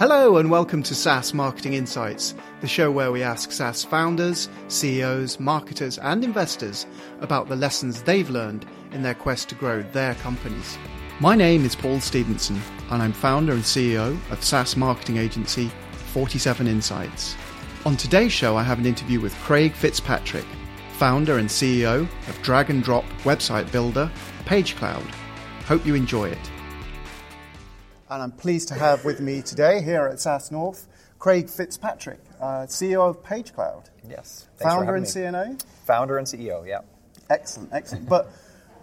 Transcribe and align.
Hello, 0.00 0.38
and 0.38 0.50
welcome 0.50 0.82
to 0.84 0.94
SaaS 0.94 1.34
Marketing 1.34 1.74
Insights, 1.74 2.34
the 2.62 2.66
show 2.66 2.90
where 2.90 3.12
we 3.12 3.22
ask 3.22 3.52
SaaS 3.52 3.84
founders, 3.84 4.48
CEOs, 4.68 5.38
marketers, 5.38 5.98
and 5.98 6.24
investors 6.24 6.86
about 7.20 7.50
the 7.50 7.56
lessons 7.56 8.00
they've 8.00 8.30
learned 8.30 8.64
in 8.92 9.02
their 9.02 9.12
quest 9.12 9.50
to 9.50 9.54
grow 9.56 9.82
their 9.82 10.14
companies. 10.14 10.78
My 11.20 11.36
name 11.36 11.66
is 11.66 11.76
Paul 11.76 12.00
Stevenson, 12.00 12.58
and 12.90 13.02
I'm 13.02 13.12
founder 13.12 13.52
and 13.52 13.62
CEO 13.62 14.16
of 14.32 14.42
SaaS 14.42 14.74
marketing 14.74 15.18
agency 15.18 15.70
47 16.14 16.66
Insights. 16.66 17.36
On 17.84 17.94
today's 17.94 18.32
show, 18.32 18.56
I 18.56 18.62
have 18.62 18.78
an 18.78 18.86
interview 18.86 19.20
with 19.20 19.34
Craig 19.40 19.74
Fitzpatrick, 19.74 20.46
founder 20.92 21.36
and 21.36 21.46
CEO 21.50 22.08
of 22.26 22.42
drag 22.42 22.70
and 22.70 22.82
drop 22.82 23.04
website 23.24 23.70
builder 23.70 24.10
PageCloud. 24.46 25.06
Hope 25.66 25.84
you 25.84 25.94
enjoy 25.94 26.30
it. 26.30 26.50
And 28.10 28.24
I'm 28.24 28.32
pleased 28.32 28.66
to 28.68 28.74
have 28.74 29.04
with 29.04 29.20
me 29.20 29.40
today 29.40 29.82
here 29.82 30.08
at 30.08 30.18
SaaS 30.18 30.50
North 30.50 30.88
Craig 31.20 31.48
Fitzpatrick, 31.48 32.18
uh, 32.40 32.66
CEO 32.66 33.08
of 33.08 33.22
PageCloud. 33.22 33.88
Yes. 34.08 34.48
Founder 34.60 34.96
and 34.96 35.06
CNO? 35.06 35.62
Founder 35.86 36.18
and 36.18 36.26
CEO, 36.26 36.66
yeah. 36.66 36.80
Excellent, 37.28 37.72
excellent. 37.72 38.08
but 38.08 38.32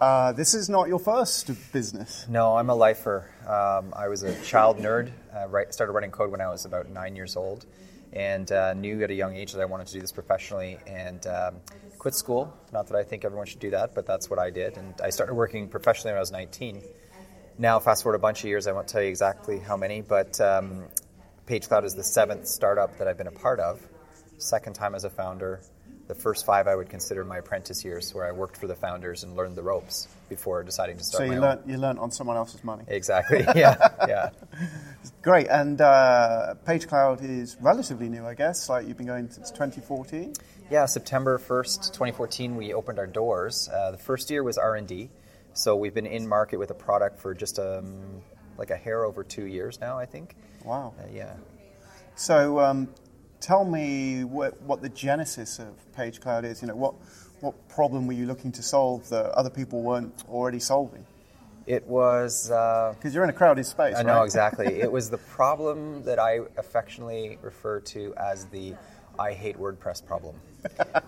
uh, 0.00 0.32
this 0.32 0.54
is 0.54 0.70
not 0.70 0.88
your 0.88 0.98
first 0.98 1.50
business. 1.74 2.24
No, 2.26 2.56
I'm 2.56 2.70
a 2.70 2.74
lifer. 2.74 3.30
Um, 3.46 3.92
I 3.94 4.08
was 4.08 4.22
a 4.22 4.34
child 4.44 4.78
nerd. 4.78 5.10
Uh, 5.30 5.70
started 5.72 5.92
writing 5.92 6.10
code 6.10 6.30
when 6.30 6.40
I 6.40 6.48
was 6.48 6.64
about 6.64 6.88
nine 6.88 7.14
years 7.14 7.36
old, 7.36 7.66
and 8.14 8.50
uh, 8.50 8.72
knew 8.72 9.02
at 9.02 9.10
a 9.10 9.14
young 9.14 9.36
age 9.36 9.52
that 9.52 9.60
I 9.60 9.66
wanted 9.66 9.88
to 9.88 9.92
do 9.92 10.00
this 10.00 10.12
professionally. 10.12 10.78
And 10.86 11.26
um, 11.26 11.56
quit 11.98 12.14
school. 12.14 12.56
Not 12.72 12.86
that 12.86 12.96
I 12.96 13.02
think 13.02 13.26
everyone 13.26 13.46
should 13.46 13.60
do 13.60 13.72
that, 13.72 13.94
but 13.94 14.06
that's 14.06 14.30
what 14.30 14.38
I 14.38 14.48
did. 14.48 14.78
And 14.78 14.94
I 15.02 15.10
started 15.10 15.34
working 15.34 15.68
professionally 15.68 16.12
when 16.12 16.16
I 16.16 16.20
was 16.20 16.32
19 16.32 16.80
now, 17.58 17.80
fast 17.80 18.04
forward 18.04 18.16
a 18.16 18.20
bunch 18.20 18.40
of 18.40 18.44
years, 18.44 18.66
I 18.66 18.72
won't 18.72 18.88
tell 18.88 19.02
you 19.02 19.08
exactly 19.08 19.58
how 19.58 19.76
many, 19.76 20.00
but 20.00 20.40
um, 20.40 20.84
PageCloud 21.46 21.84
is 21.84 21.94
the 21.94 22.04
seventh 22.04 22.46
startup 22.46 22.98
that 22.98 23.08
I've 23.08 23.18
been 23.18 23.26
a 23.26 23.32
part 23.32 23.58
of. 23.58 23.80
Second 24.38 24.74
time 24.74 24.94
as 24.94 25.04
a 25.04 25.10
founder. 25.10 25.60
The 26.06 26.14
first 26.14 26.46
five 26.46 26.68
I 26.68 26.74
would 26.74 26.88
consider 26.88 27.24
my 27.24 27.38
apprentice 27.38 27.84
years, 27.84 28.14
where 28.14 28.24
I 28.24 28.32
worked 28.32 28.56
for 28.56 28.66
the 28.66 28.76
founders 28.76 29.24
and 29.24 29.36
learned 29.36 29.56
the 29.56 29.62
ropes 29.62 30.08
before 30.28 30.62
deciding 30.62 30.96
to 30.98 31.04
start. 31.04 31.26
So 31.26 31.34
you 31.34 31.40
learned 31.40 31.60
you 31.66 31.76
learned 31.76 31.98
on 31.98 32.10
someone 32.12 32.36
else's 32.36 32.64
money. 32.64 32.84
Exactly. 32.86 33.44
Yeah. 33.54 33.88
yeah. 34.06 34.30
Great. 35.22 35.48
And 35.48 35.80
uh, 35.80 36.54
PageCloud 36.66 37.22
is 37.28 37.58
relatively 37.60 38.08
new, 38.08 38.24
I 38.24 38.34
guess. 38.34 38.70
Like 38.70 38.86
you've 38.86 38.96
been 38.96 39.06
going 39.06 39.28
since 39.30 39.50
2014. 39.50 40.32
Yeah, 40.70 40.86
September 40.86 41.38
1st, 41.38 41.88
2014, 41.88 42.56
we 42.56 42.74
opened 42.74 42.98
our 42.98 43.06
doors. 43.06 43.70
Uh, 43.72 43.90
the 43.90 43.98
first 43.98 44.30
year 44.30 44.42
was 44.42 44.58
R 44.58 44.76
and 44.76 44.86
D. 44.86 45.10
So 45.58 45.74
we've 45.74 45.92
been 45.92 46.06
in 46.06 46.26
market 46.26 46.56
with 46.56 46.70
a 46.70 46.74
product 46.74 47.18
for 47.18 47.34
just 47.34 47.58
um, 47.58 48.22
like 48.58 48.70
a 48.70 48.76
hair 48.76 49.04
over 49.04 49.24
two 49.24 49.46
years 49.46 49.80
now, 49.80 49.98
I 49.98 50.06
think. 50.06 50.36
Wow. 50.64 50.94
Uh, 50.96 51.08
yeah. 51.12 51.34
So 52.14 52.60
um, 52.60 52.88
tell 53.40 53.64
me 53.64 54.22
what, 54.22 54.60
what 54.62 54.82
the 54.82 54.88
genesis 54.88 55.58
of 55.58 55.74
PageCloud 55.96 56.44
is. 56.44 56.62
You 56.62 56.68
know, 56.68 56.76
what 56.76 56.94
what 57.40 57.68
problem 57.68 58.06
were 58.06 58.12
you 58.12 58.26
looking 58.26 58.52
to 58.52 58.62
solve 58.62 59.08
that 59.08 59.26
other 59.32 59.50
people 59.50 59.82
weren't 59.82 60.24
already 60.28 60.60
solving? 60.60 61.04
It 61.66 61.84
was 61.88 62.44
because 62.46 62.96
uh, 63.04 63.08
you're 63.08 63.24
in 63.24 63.30
a 63.30 63.32
crowded 63.32 63.66
space. 63.66 63.96
I 63.96 64.02
know 64.02 64.22
exactly. 64.22 64.66
it 64.80 64.90
was 64.90 65.10
the 65.10 65.18
problem 65.18 66.04
that 66.04 66.20
I 66.20 66.38
affectionately 66.56 67.36
refer 67.42 67.80
to 67.80 68.14
as 68.16 68.46
the 68.46 68.74
I 69.18 69.32
hate 69.32 69.58
WordPress 69.58 70.06
problem, 70.06 70.40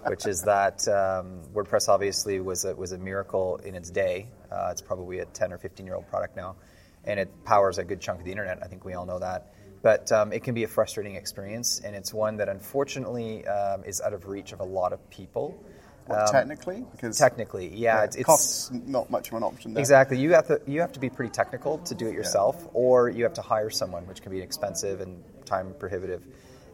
which 0.06 0.26
is 0.26 0.42
that 0.42 0.86
um, 0.88 1.42
WordPress 1.54 1.88
obviously 1.88 2.40
was 2.40 2.64
a, 2.64 2.74
was 2.74 2.92
a 2.92 2.98
miracle 2.98 3.56
in 3.56 3.74
its 3.74 3.90
day. 3.90 4.28
Uh, 4.50 4.68
it's 4.70 4.82
probably 4.82 5.20
a 5.20 5.24
10 5.24 5.52
or 5.52 5.58
15 5.58 5.86
year 5.86 5.94
old 5.94 6.08
product 6.08 6.36
now, 6.36 6.56
and 7.04 7.20
it 7.20 7.44
powers 7.44 7.78
a 7.78 7.84
good 7.84 8.00
chunk 8.00 8.20
of 8.20 8.24
the 8.24 8.30
internet. 8.30 8.58
I 8.62 8.66
think 8.66 8.84
we 8.84 8.94
all 8.94 9.06
know 9.06 9.18
that. 9.18 9.52
But 9.82 10.12
um, 10.12 10.32
it 10.32 10.44
can 10.44 10.54
be 10.54 10.64
a 10.64 10.68
frustrating 10.68 11.16
experience, 11.16 11.80
and 11.82 11.96
it's 11.96 12.12
one 12.12 12.36
that 12.36 12.48
unfortunately 12.48 13.46
um, 13.46 13.82
is 13.84 14.00
out 14.00 14.12
of 14.12 14.26
reach 14.26 14.52
of 14.52 14.60
a 14.60 14.64
lot 14.64 14.92
of 14.92 15.08
people. 15.08 15.62
Um, 16.08 16.26
technically, 16.30 16.84
because 16.92 17.16
technically, 17.18 17.68
yeah, 17.68 17.98
yeah 17.98 18.04
it's, 18.04 18.16
it's 18.16 18.24
costs 18.26 18.70
not 18.72 19.10
much 19.10 19.28
of 19.28 19.34
an 19.34 19.42
option. 19.42 19.74
There. 19.74 19.80
Exactly, 19.80 20.18
you 20.18 20.32
have 20.32 20.48
to 20.48 20.60
you 20.66 20.80
have 20.80 20.92
to 20.92 21.00
be 21.00 21.08
pretty 21.08 21.30
technical 21.30 21.78
to 21.78 21.94
do 21.94 22.08
it 22.08 22.14
yourself, 22.14 22.56
yeah. 22.60 22.70
or 22.74 23.08
you 23.08 23.24
have 23.24 23.34
to 23.34 23.42
hire 23.42 23.70
someone, 23.70 24.06
which 24.06 24.20
can 24.20 24.32
be 24.32 24.40
expensive 24.40 25.00
and 25.00 25.22
time 25.46 25.74
prohibitive. 25.78 26.22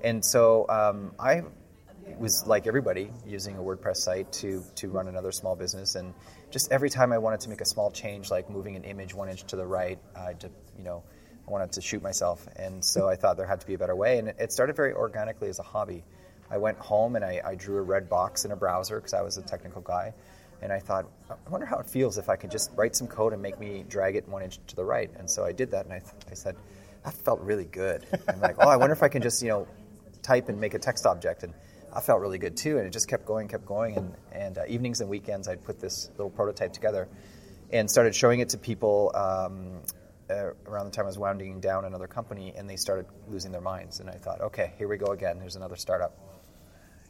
And 0.02 0.24
so 0.24 0.66
um, 0.68 1.12
I 1.18 1.42
was 2.18 2.46
like 2.46 2.66
everybody 2.66 3.10
using 3.26 3.56
a 3.56 3.60
WordPress 3.60 3.96
site 3.96 4.32
to 4.32 4.62
to 4.76 4.88
run 4.88 5.08
another 5.08 5.32
small 5.32 5.56
business, 5.56 5.94
and 5.94 6.14
just 6.50 6.70
every 6.70 6.90
time 6.90 7.12
I 7.12 7.18
wanted 7.18 7.40
to 7.40 7.48
make 7.48 7.60
a 7.60 7.64
small 7.64 7.90
change, 7.90 8.30
like 8.30 8.48
moving 8.48 8.76
an 8.76 8.84
image 8.84 9.14
one 9.14 9.28
inch 9.28 9.44
to 9.44 9.56
the 9.56 9.66
right, 9.66 9.98
I 10.16 10.34
you 10.76 10.84
know 10.84 11.02
I 11.46 11.50
wanted 11.50 11.72
to 11.72 11.80
shoot 11.80 12.02
myself, 12.02 12.46
and 12.56 12.84
so 12.84 13.08
I 13.08 13.16
thought 13.16 13.36
there 13.36 13.46
had 13.46 13.60
to 13.60 13.66
be 13.66 13.74
a 13.74 13.78
better 13.78 13.96
way, 13.96 14.18
and 14.18 14.28
it 14.28 14.52
started 14.52 14.76
very 14.76 14.92
organically 14.92 15.48
as 15.48 15.58
a 15.58 15.64
hobby. 15.64 16.04
I 16.48 16.58
went 16.58 16.78
home 16.78 17.16
and 17.16 17.24
I, 17.24 17.40
I 17.44 17.54
drew 17.56 17.76
a 17.78 17.82
red 17.82 18.08
box 18.08 18.44
in 18.44 18.52
a 18.52 18.56
browser 18.56 18.96
because 18.96 19.14
I 19.14 19.22
was 19.22 19.36
a 19.36 19.42
technical 19.42 19.82
guy, 19.82 20.14
and 20.62 20.72
I 20.72 20.78
thought, 20.78 21.06
I 21.28 21.50
wonder 21.50 21.66
how 21.66 21.78
it 21.78 21.86
feels 21.86 22.18
if 22.18 22.28
I 22.28 22.36
could 22.36 22.52
just 22.52 22.70
write 22.76 22.94
some 22.94 23.08
code 23.08 23.32
and 23.32 23.42
make 23.42 23.58
me 23.58 23.84
drag 23.88 24.14
it 24.14 24.28
one 24.28 24.42
inch 24.42 24.60
to 24.68 24.76
the 24.76 24.84
right, 24.84 25.10
and 25.18 25.28
so 25.30 25.44
I 25.44 25.52
did 25.52 25.72
that, 25.72 25.84
and 25.86 25.92
I, 25.92 25.98
th- 25.98 26.12
I 26.30 26.34
said, 26.34 26.56
that 27.04 27.14
felt 27.14 27.40
really 27.40 27.64
good. 27.64 28.06
I'm 28.28 28.40
like, 28.40 28.56
oh, 28.58 28.68
I 28.68 28.76
wonder 28.76 28.92
if 28.92 29.02
I 29.02 29.08
can 29.08 29.22
just 29.22 29.42
you 29.42 29.48
know 29.48 29.66
type 30.22 30.48
and 30.48 30.60
make 30.60 30.74
a 30.74 30.78
text 30.78 31.06
object. 31.06 31.44
And 31.44 31.52
I 31.96 32.00
felt 32.00 32.20
really 32.20 32.38
good 32.38 32.56
too. 32.56 32.78
And 32.78 32.86
it 32.86 32.92
just 32.92 33.08
kept 33.08 33.24
going, 33.24 33.48
kept 33.48 33.66
going. 33.66 33.96
And, 33.96 34.14
and 34.32 34.58
uh, 34.58 34.62
evenings 34.68 35.00
and 35.00 35.08
weekends, 35.08 35.48
I'd 35.48 35.64
put 35.64 35.80
this 35.80 36.10
little 36.16 36.30
prototype 36.30 36.72
together 36.72 37.08
and 37.72 37.90
started 37.90 38.14
showing 38.14 38.40
it 38.40 38.50
to 38.50 38.58
people 38.58 39.10
um, 39.14 39.80
uh, 40.28 40.50
around 40.66 40.86
the 40.86 40.90
time 40.90 41.06
I 41.06 41.08
was 41.08 41.18
winding 41.18 41.60
down 41.60 41.84
another 41.84 42.06
company. 42.06 42.52
And 42.56 42.68
they 42.68 42.76
started 42.76 43.06
losing 43.28 43.52
their 43.52 43.60
minds. 43.60 44.00
And 44.00 44.10
I 44.10 44.14
thought, 44.14 44.40
okay, 44.40 44.72
here 44.78 44.88
we 44.88 44.98
go 44.98 45.12
again. 45.12 45.38
There's 45.38 45.56
another 45.56 45.76
startup. 45.76 46.16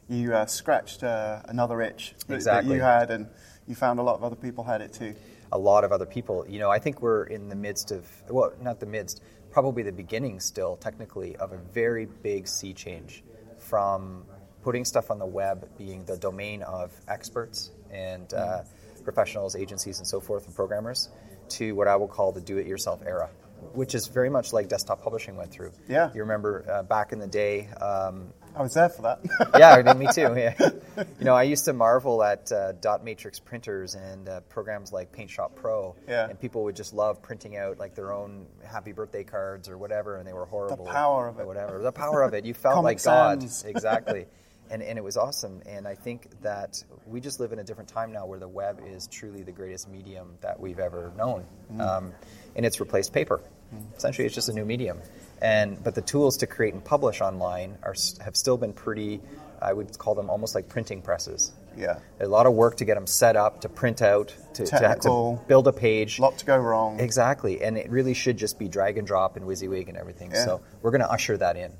You 0.08 0.34
uh, 0.34 0.46
scratched 0.46 1.02
uh, 1.02 1.42
another 1.46 1.82
itch 1.82 2.14
that, 2.28 2.34
exactly. 2.34 2.68
that 2.68 2.74
you 2.76 2.80
had, 2.80 3.10
and 3.10 3.26
you 3.66 3.74
found 3.74 3.98
a 3.98 4.02
lot 4.02 4.14
of 4.14 4.22
other 4.22 4.36
people 4.36 4.62
had 4.62 4.80
it 4.80 4.92
too 4.92 5.16
a 5.52 5.58
lot 5.58 5.84
of 5.84 5.92
other 5.92 6.06
people. 6.06 6.44
You 6.48 6.58
know, 6.58 6.70
I 6.70 6.78
think 6.78 7.02
we're 7.02 7.24
in 7.24 7.48
the 7.48 7.54
midst 7.54 7.92
of, 7.92 8.06
well, 8.28 8.52
not 8.60 8.80
the 8.80 8.86
midst, 8.86 9.22
probably 9.50 9.82
the 9.82 9.92
beginning 9.92 10.40
still, 10.40 10.76
technically, 10.76 11.36
of 11.36 11.52
a 11.52 11.56
very 11.56 12.06
big 12.06 12.48
sea 12.48 12.72
change 12.72 13.22
from 13.58 14.24
putting 14.66 14.84
stuff 14.84 15.12
on 15.12 15.20
the 15.20 15.26
web 15.26 15.68
being 15.78 16.04
the 16.06 16.16
domain 16.16 16.60
of 16.62 16.92
experts 17.06 17.70
and 17.92 18.34
uh, 18.34 18.62
professionals, 19.04 19.54
agencies, 19.54 19.98
and 19.98 20.08
so 20.08 20.18
forth, 20.18 20.44
and 20.44 20.56
programmers, 20.56 21.08
to 21.48 21.70
what 21.76 21.86
I 21.86 21.94
will 21.94 22.08
call 22.08 22.32
the 22.32 22.40
do 22.40 22.58
it 22.58 22.66
yourself 22.66 23.00
era, 23.06 23.30
which 23.74 23.94
is 23.94 24.08
very 24.08 24.28
much 24.28 24.52
like 24.52 24.68
desktop 24.68 25.04
publishing 25.04 25.36
went 25.36 25.52
through. 25.52 25.70
Yeah. 25.86 26.10
You 26.12 26.22
remember 26.22 26.64
uh, 26.68 26.82
back 26.82 27.12
in 27.12 27.20
the 27.20 27.28
day, 27.28 27.68
um, 27.80 28.32
I 28.56 28.62
was 28.62 28.74
there 28.74 28.88
for 28.88 29.02
that. 29.02 29.20
yeah, 29.56 29.92
me 29.92 30.08
too. 30.12 30.34
Yeah. 30.36 30.54
You 31.20 31.24
know, 31.24 31.34
I 31.34 31.44
used 31.44 31.66
to 31.66 31.72
marvel 31.72 32.24
at 32.24 32.50
uh, 32.50 32.72
dot 32.72 33.04
matrix 33.04 33.38
printers 33.38 33.94
and 33.94 34.28
uh, 34.28 34.40
programs 34.48 34.92
like 34.92 35.12
Paint 35.12 35.30
Shop 35.30 35.54
Pro. 35.54 35.94
Yeah. 36.08 36.28
And 36.28 36.40
people 36.40 36.64
would 36.64 36.74
just 36.74 36.92
love 36.92 37.22
printing 37.22 37.56
out 37.56 37.78
like 37.78 37.94
their 37.94 38.12
own 38.12 38.46
happy 38.64 38.90
birthday 38.90 39.22
cards 39.22 39.68
or 39.68 39.78
whatever, 39.78 40.16
and 40.16 40.26
they 40.26 40.32
were 40.32 40.46
horrible. 40.46 40.86
The 40.86 40.90
power 40.90 41.28
of 41.28 41.38
it. 41.38 41.46
whatever. 41.46 41.78
The 41.78 41.92
power 41.92 42.22
of 42.22 42.34
it. 42.34 42.44
You 42.44 42.54
felt 42.64 42.74
Comic 42.74 42.96
like 42.96 43.04
God. 43.04 43.44
Exactly. 43.64 44.26
And, 44.70 44.82
and 44.82 44.98
it 44.98 45.02
was 45.02 45.16
awesome. 45.16 45.62
And 45.66 45.86
I 45.86 45.94
think 45.94 46.28
that 46.42 46.82
we 47.06 47.20
just 47.20 47.40
live 47.40 47.52
in 47.52 47.58
a 47.58 47.64
different 47.64 47.88
time 47.88 48.12
now 48.12 48.26
where 48.26 48.38
the 48.38 48.48
web 48.48 48.80
is 48.86 49.06
truly 49.06 49.42
the 49.42 49.52
greatest 49.52 49.88
medium 49.88 50.34
that 50.40 50.58
we've 50.58 50.78
ever 50.78 51.12
known. 51.16 51.44
Mm. 51.72 51.80
Um, 51.80 52.12
and 52.56 52.66
it's 52.66 52.80
replaced 52.80 53.12
paper. 53.12 53.40
Mm. 53.74 53.96
Essentially, 53.96 54.26
it's 54.26 54.34
just 54.34 54.48
a 54.48 54.52
new 54.52 54.64
medium. 54.64 54.98
And 55.40 55.82
but 55.82 55.94
the 55.94 56.02
tools 56.02 56.38
to 56.38 56.46
create 56.46 56.74
and 56.74 56.84
publish 56.84 57.20
online 57.20 57.78
are 57.82 57.94
have 58.24 58.36
still 58.36 58.56
been 58.56 58.72
pretty. 58.72 59.20
I 59.60 59.72
would 59.72 59.96
call 59.98 60.14
them 60.14 60.30
almost 60.30 60.54
like 60.54 60.68
printing 60.68 61.02
presses. 61.02 61.52
Yeah, 61.76 61.98
a 62.20 62.26
lot 62.26 62.46
of 62.46 62.54
work 62.54 62.78
to 62.78 62.84
get 62.86 62.94
them 62.94 63.06
set 63.06 63.36
up, 63.36 63.60
to 63.62 63.68
print 63.68 64.00
out, 64.00 64.34
to, 64.54 64.64
to, 64.64 64.98
to 65.02 65.38
build 65.46 65.68
a 65.68 65.72
page. 65.72 66.18
A 66.18 66.22
lot 66.22 66.38
to 66.38 66.46
go 66.46 66.56
wrong. 66.56 67.00
Exactly, 67.00 67.62
and 67.62 67.76
it 67.76 67.90
really 67.90 68.14
should 68.14 68.38
just 68.38 68.58
be 68.58 68.68
drag 68.68 68.96
and 68.96 69.06
drop 69.06 69.36
and 69.36 69.46
WYSIWYG 69.46 69.88
and 69.88 69.96
everything. 69.98 70.30
Yeah. 70.30 70.44
So 70.44 70.62
we're 70.80 70.90
going 70.90 71.02
to 71.02 71.10
usher 71.10 71.36
that 71.36 71.56
in. 71.56 71.72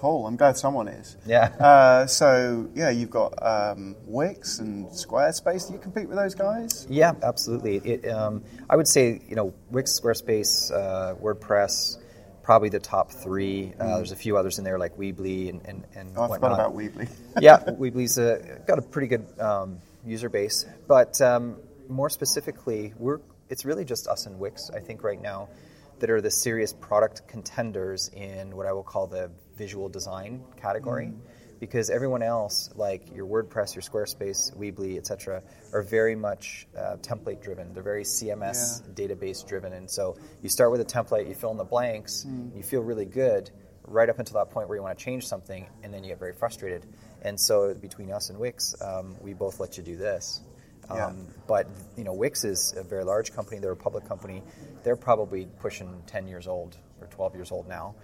Cool. 0.00 0.26
I'm 0.26 0.36
glad 0.36 0.58
someone 0.58 0.88
is. 0.88 1.16
Yeah. 1.24 1.44
Uh, 1.44 2.06
so 2.06 2.68
yeah, 2.74 2.90
you've 2.90 3.10
got 3.10 3.32
um, 3.42 3.96
Wix 4.04 4.58
and 4.58 4.86
Squarespace. 4.88 5.68
Do 5.68 5.72
you 5.72 5.78
compete 5.78 6.06
with 6.06 6.18
those 6.18 6.34
guys? 6.34 6.86
Yeah, 6.90 7.14
absolutely. 7.22 7.76
It, 7.78 8.08
um, 8.10 8.44
I 8.68 8.76
would 8.76 8.86
say 8.86 9.22
you 9.26 9.36
know 9.36 9.54
Wix, 9.70 9.98
Squarespace, 9.98 10.70
uh, 10.70 11.14
WordPress 11.14 11.96
probably 12.42 12.68
the 12.68 12.78
top 12.78 13.10
three. 13.10 13.72
Uh, 13.80 13.84
mm. 13.84 13.96
There's 13.96 14.12
a 14.12 14.16
few 14.16 14.36
others 14.36 14.58
in 14.58 14.64
there 14.64 14.78
like 14.78 14.96
Weebly 14.98 15.48
and 15.48 15.62
and, 15.64 15.84
and 15.94 16.12
oh, 16.16 16.24
I 16.24 16.28
whatnot. 16.28 16.50
forgot 16.50 16.66
about 16.66 16.76
Weebly. 16.76 17.08
yeah, 17.40 17.58
Weebly's 17.60 18.18
uh, 18.18 18.58
got 18.66 18.78
a 18.78 18.82
pretty 18.82 19.08
good 19.08 19.26
um, 19.40 19.78
user 20.04 20.28
base, 20.28 20.66
but 20.86 21.18
um, 21.22 21.56
more 21.88 22.10
specifically, 22.10 22.92
we're 22.98 23.20
it's 23.48 23.64
really 23.64 23.86
just 23.86 24.08
us 24.08 24.26
and 24.26 24.38
Wix. 24.38 24.70
I 24.70 24.80
think 24.80 25.02
right 25.02 25.20
now 25.20 25.48
that 25.98 26.10
are 26.10 26.20
the 26.20 26.30
serious 26.30 26.72
product 26.72 27.26
contenders 27.28 28.10
in 28.14 28.54
what 28.56 28.66
I 28.66 28.72
will 28.72 28.82
call 28.82 29.06
the 29.06 29.30
visual 29.56 29.88
design 29.88 30.44
category. 30.56 31.06
Mm. 31.06 31.18
because 31.58 31.88
everyone 31.88 32.22
else, 32.22 32.70
like 32.74 33.14
your 33.14 33.26
WordPress, 33.26 33.74
your 33.74 33.82
Squarespace, 33.82 34.54
Weebly, 34.56 34.98
etc., 34.98 35.42
are 35.72 35.82
very 35.82 36.14
much 36.14 36.66
uh, 36.76 36.96
template 37.00 37.42
driven. 37.42 37.72
They're 37.72 37.82
very 37.82 38.04
CMS 38.04 38.82
database 38.94 39.46
driven, 39.46 39.72
and 39.72 39.90
so 39.90 40.18
you 40.42 40.50
start 40.50 40.70
with 40.70 40.82
a 40.82 40.84
template, 40.84 41.26
you 41.28 41.34
fill 41.34 41.52
in 41.52 41.56
the 41.56 41.64
blanks, 41.64 42.26
you 42.54 42.62
feel 42.62 42.82
really 42.82 43.06
good 43.06 43.50
right 43.86 44.10
up 44.10 44.18
until 44.18 44.34
that 44.34 44.50
point 44.50 44.68
where 44.68 44.76
you 44.76 44.82
want 44.82 44.98
to 44.98 45.04
change 45.04 45.26
something, 45.26 45.66
and 45.82 45.94
then 45.94 46.02
you 46.02 46.10
get 46.10 46.18
very 46.18 46.32
frustrated. 46.32 46.84
And 47.22 47.40
so 47.40 47.72
between 47.74 48.10
us 48.10 48.30
and 48.30 48.38
Wix, 48.38 48.74
um, 48.82 49.16
we 49.20 49.32
both 49.32 49.60
let 49.60 49.76
you 49.76 49.82
do 49.82 49.96
this. 49.96 50.40
Yeah. 50.88 51.06
Um, 51.06 51.26
but 51.46 51.68
you 51.96 52.04
know, 52.04 52.12
Wix 52.12 52.44
is 52.44 52.74
a 52.76 52.82
very 52.82 53.04
large 53.04 53.32
company. 53.32 53.58
They're 53.60 53.72
a 53.72 53.76
public 53.76 54.06
company. 54.06 54.42
They're 54.82 54.96
probably 54.96 55.46
pushing 55.60 56.02
10 56.06 56.28
years 56.28 56.46
old 56.46 56.76
or 57.00 57.06
12 57.08 57.34
years 57.34 57.52
old 57.52 57.68
now, 57.68 57.94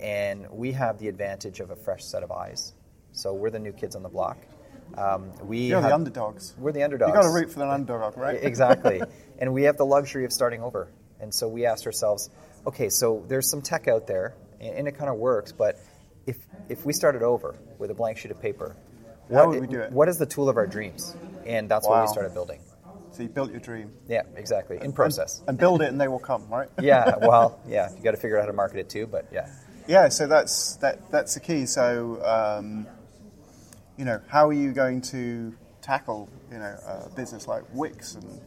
and 0.00 0.48
we 0.50 0.72
have 0.72 0.98
the 0.98 1.08
advantage 1.08 1.60
of 1.60 1.70
a 1.70 1.76
fresh 1.76 2.04
set 2.04 2.22
of 2.22 2.30
eyes. 2.30 2.74
So 3.12 3.34
we're 3.34 3.50
the 3.50 3.58
new 3.58 3.72
kids 3.72 3.96
on 3.96 4.02
the 4.02 4.08
block. 4.08 4.38
Um, 4.96 5.32
we 5.44 5.66
You're 5.66 5.80
have- 5.80 5.90
the 5.90 5.94
underdogs. 5.94 6.54
We're 6.58 6.72
the 6.72 6.82
underdogs. 6.82 7.10
You 7.10 7.14
got 7.14 7.22
to 7.22 7.34
root 7.34 7.50
for 7.50 7.58
the 7.58 7.68
underdog, 7.68 8.16
right? 8.16 8.38
Exactly. 8.42 9.02
and 9.38 9.52
we 9.52 9.64
have 9.64 9.76
the 9.76 9.86
luxury 9.86 10.24
of 10.24 10.32
starting 10.32 10.62
over. 10.62 10.88
And 11.20 11.34
so 11.34 11.48
we 11.48 11.66
asked 11.66 11.86
ourselves, 11.86 12.30
okay, 12.66 12.88
so 12.88 13.24
there's 13.28 13.50
some 13.50 13.60
tech 13.60 13.88
out 13.88 14.06
there, 14.06 14.34
and, 14.60 14.86
it 14.88 14.96
kind 14.96 15.10
of 15.10 15.16
works, 15.16 15.52
but 15.52 15.78
if, 16.26 16.36
if 16.68 16.84
we 16.84 16.92
started 16.92 17.22
over 17.22 17.56
with 17.78 17.90
a 17.90 17.94
blank 17.94 18.18
sheet 18.18 18.30
of 18.30 18.40
paper, 18.40 18.76
what 19.28 19.48
would 19.48 19.60
we 19.60 19.66
do 19.66 19.80
it? 19.80 19.92
What 19.92 20.08
is 20.08 20.18
the 20.18 20.26
tool 20.26 20.48
of 20.48 20.56
our 20.56 20.66
dreams? 20.66 21.14
And 21.48 21.68
that's 21.68 21.86
what 21.86 22.02
we 22.02 22.08
started 22.08 22.34
building. 22.34 22.60
So 23.10 23.22
you 23.22 23.28
built 23.30 23.50
your 23.50 23.60
dream. 23.60 23.90
Yeah, 24.06 24.22
exactly. 24.36 24.78
In 24.80 24.92
process. 24.92 25.42
And 25.48 25.58
build 25.58 25.82
it, 25.82 25.88
and 25.88 26.00
they 26.00 26.08
will 26.08 26.18
come, 26.18 26.46
right? 26.48 26.68
yeah, 26.80 27.16
well, 27.20 27.60
yeah, 27.66 27.90
you 27.96 28.02
got 28.02 28.12
to 28.12 28.16
figure 28.16 28.36
out 28.36 28.42
how 28.42 28.46
to 28.46 28.52
market 28.52 28.78
it 28.78 28.88
too, 28.88 29.06
but 29.06 29.26
yeah. 29.32 29.48
Yeah, 29.88 30.08
so 30.10 30.26
that's 30.26 30.76
that. 30.76 31.10
That's 31.10 31.34
the 31.34 31.40
key. 31.40 31.64
So, 31.64 32.22
um, 32.22 32.86
you 33.96 34.04
know, 34.04 34.20
how 34.28 34.46
are 34.48 34.52
you 34.52 34.72
going 34.72 35.00
to 35.00 35.54
tackle 35.80 36.28
you 36.52 36.58
know 36.58 36.76
a 36.86 37.08
business 37.16 37.48
like 37.48 37.62
Wix 37.72 38.14
and 38.14 38.40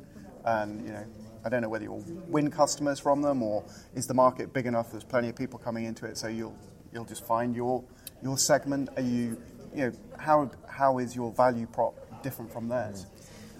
and 0.45 0.85
you 0.85 0.93
know 0.93 1.03
I 1.43 1.49
don't 1.49 1.63
know 1.63 1.69
whether 1.69 1.83
you'll 1.83 2.05
win 2.27 2.51
customers 2.51 2.99
from 2.99 3.23
them 3.23 3.41
or 3.41 3.63
is 3.95 4.05
the 4.05 4.13
market 4.13 4.53
big 4.53 4.67
enough? 4.67 4.91
There's 4.91 5.03
plenty 5.03 5.29
of 5.29 5.35
people 5.35 5.57
coming 5.57 5.85
into 5.85 6.05
it, 6.05 6.17
so 6.17 6.27
you'll 6.27 6.55
you'll 6.93 7.05
just 7.05 7.25
find 7.25 7.55
your 7.55 7.83
your 8.21 8.37
segment. 8.37 8.89
Are 8.95 9.01
you 9.01 9.41
you 9.73 9.87
know 9.87 9.91
how 10.19 10.51
how 10.69 10.99
is 10.99 11.15
your 11.15 11.31
value 11.31 11.65
prop 11.65 11.95
different 12.23 12.51
from 12.51 12.67
theirs? 12.69 13.05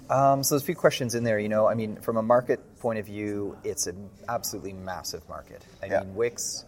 Um, 0.10 0.44
so 0.44 0.56
there's 0.56 0.64
a 0.64 0.66
few 0.66 0.76
questions 0.76 1.16
in 1.16 1.24
there. 1.24 1.40
You 1.40 1.50
know, 1.50 1.68
I 1.68 1.74
mean, 1.74 1.96
from 1.98 2.18
a 2.18 2.22
market 2.22 2.60
point 2.80 3.00
of 3.00 3.06
view, 3.06 3.58
it's 3.64 3.88
an 3.88 4.10
absolutely 4.28 4.74
massive 4.74 5.28
market. 5.30 5.64
I 5.82 5.86
Yeah. 5.88 6.00
mean, 6.02 6.16
Wix. 6.16 6.66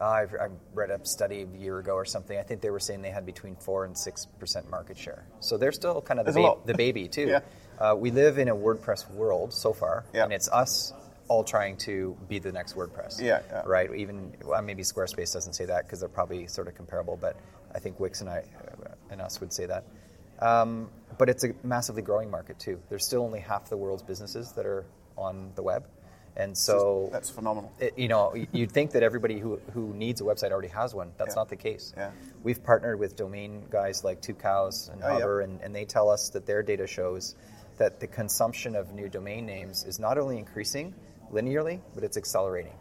Uh, 0.00 0.04
I've, 0.08 0.34
I 0.34 0.48
read 0.74 0.90
a 0.90 1.04
study 1.06 1.42
a 1.42 1.58
year 1.58 1.78
ago 1.78 1.92
or 1.94 2.04
something. 2.04 2.36
I 2.36 2.42
think 2.42 2.60
they 2.60 2.70
were 2.70 2.80
saying 2.80 3.02
they 3.02 3.10
had 3.10 3.24
between 3.24 3.54
four 3.54 3.84
and 3.84 3.96
six 3.96 4.26
percent 4.40 4.68
market 4.68 4.98
share. 4.98 5.24
So 5.38 5.56
they're 5.58 5.70
still 5.70 6.00
kind 6.02 6.18
of 6.18 6.26
the, 6.26 6.32
ba- 6.32 6.56
the 6.66 6.74
baby 6.74 7.06
too. 7.06 7.28
Yeah. 7.28 7.40
uh, 7.78 7.94
we 7.96 8.10
live 8.10 8.38
in 8.38 8.48
a 8.48 8.56
WordPress 8.56 9.08
world 9.12 9.52
so 9.52 9.72
far, 9.72 10.04
Yeah. 10.12 10.24
and 10.24 10.32
it's 10.32 10.48
us 10.50 10.92
all 11.28 11.44
trying 11.44 11.76
to 11.76 12.16
be 12.28 12.40
the 12.40 12.50
next 12.50 12.74
WordPress. 12.74 13.20
Yeah, 13.22 13.42
yeah. 13.48 13.62
Right. 13.64 13.94
Even 13.94 14.34
well, 14.44 14.60
maybe 14.60 14.82
Squarespace 14.82 15.32
doesn't 15.32 15.52
say 15.52 15.66
that 15.66 15.84
because 15.84 16.00
they're 16.00 16.08
probably 16.08 16.48
sort 16.48 16.66
of 16.66 16.74
comparable, 16.74 17.16
but 17.16 17.36
I 17.72 17.78
think 17.78 18.00
Wix 18.00 18.22
and 18.22 18.28
I 18.28 18.38
uh, 18.38 18.88
and 19.10 19.20
us 19.20 19.40
would 19.40 19.52
say 19.52 19.66
that. 19.66 19.84
Um, 20.42 20.90
but 21.18 21.28
it's 21.28 21.44
a 21.44 21.54
massively 21.62 22.02
growing 22.02 22.30
market 22.30 22.58
too. 22.58 22.80
There's 22.88 23.04
still 23.06 23.22
only 23.22 23.40
half 23.40 23.68
the 23.68 23.76
world's 23.76 24.02
businesses 24.02 24.52
that 24.52 24.66
are 24.66 24.84
on 25.16 25.52
the 25.54 25.62
web, 25.62 25.86
and 26.36 26.56
so 26.56 27.10
That's 27.12 27.28
phenomenal. 27.30 27.70
it, 27.78 27.98
you 27.98 28.08
know, 28.08 28.34
you'd 28.52 28.72
think 28.72 28.92
that 28.92 29.02
everybody 29.02 29.38
who, 29.38 29.60
who 29.74 29.92
needs 29.94 30.20
a 30.20 30.24
website 30.24 30.50
already 30.50 30.68
has 30.68 30.94
one. 30.94 31.12
That's 31.18 31.32
Yeah. 31.36 31.40
not 31.40 31.48
the 31.50 31.56
case. 31.56 31.92
Yeah. 31.96 32.10
We've 32.42 32.62
partnered 32.64 32.98
with 32.98 33.14
domain 33.16 33.64
guys 33.70 34.02
like 34.04 34.20
Tucows 34.22 34.90
and 34.90 35.02
Oh, 35.04 35.06
yeah. 35.08 35.12
Hover, 35.20 35.40
and, 35.42 35.60
and 35.60 35.74
they 35.74 35.84
tell 35.84 36.08
us 36.08 36.30
that 36.30 36.46
their 36.46 36.62
data 36.62 36.86
shows 36.86 37.36
that 37.76 38.00
the 38.00 38.06
consumption 38.06 38.74
of 38.74 38.92
new 38.94 39.08
domain 39.08 39.44
names 39.46 39.84
is 39.84 39.98
not 40.00 40.16
only 40.18 40.38
increasing 40.38 40.94
linearly, 41.30 41.80
but 41.94 42.04
it's 42.04 42.16
accelerating. 42.16 42.72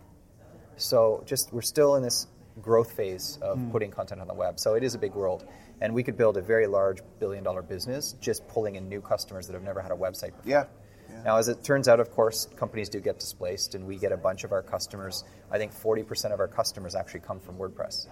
So 0.77 1.21
just 1.25 1.51
we're 1.53 1.61
still 1.61 1.95
in 1.95 2.03
this 2.03 2.27
growth 2.61 2.91
phase 2.91 3.37
of 3.41 3.57
Hmm. 3.57 3.71
putting 3.71 3.91
content 3.91 4.21
on 4.21 4.27
the 4.27 4.33
web. 4.33 4.59
So 4.59 4.75
it 4.75 4.83
is 4.83 4.95
a 4.95 4.97
big 4.99 5.13
world, 5.13 5.45
and 5.81 5.93
we 5.93 6.03
could 6.03 6.17
build 6.17 6.37
a 6.37 6.41
very 6.41 6.67
large 6.67 7.01
billion 7.19 7.43
dollar 7.43 7.61
business 7.61 8.13
just 8.21 8.47
pulling 8.47 8.75
in 8.75 8.87
new 8.89 9.01
customers 9.01 9.47
that 9.47 9.53
have 9.53 9.63
never 9.63 9.81
had 9.81 9.91
a 9.91 9.95
website 9.95 10.35
before. 10.37 10.43
Yeah. 10.45 10.65
yeah. 11.09 11.23
Now, 11.23 11.37
as 11.37 11.47
it 11.47 11.63
turns 11.63 11.87
out, 11.87 11.99
of 11.99 12.11
course, 12.11 12.47
companies 12.55 12.89
do 12.89 12.99
get 12.99 13.19
displaced, 13.19 13.75
and 13.75 13.85
we 13.85 13.97
get 13.97 14.11
a 14.11 14.17
bunch 14.17 14.43
of 14.43 14.51
our 14.51 14.61
customers. 14.61 15.23
I 15.51 15.57
think 15.57 15.71
40% 15.73 16.31
of 16.33 16.39
our 16.39 16.47
customers 16.47 16.95
actually 16.95 17.21
come 17.21 17.39
from 17.39 17.57
WordPress. 17.57 18.07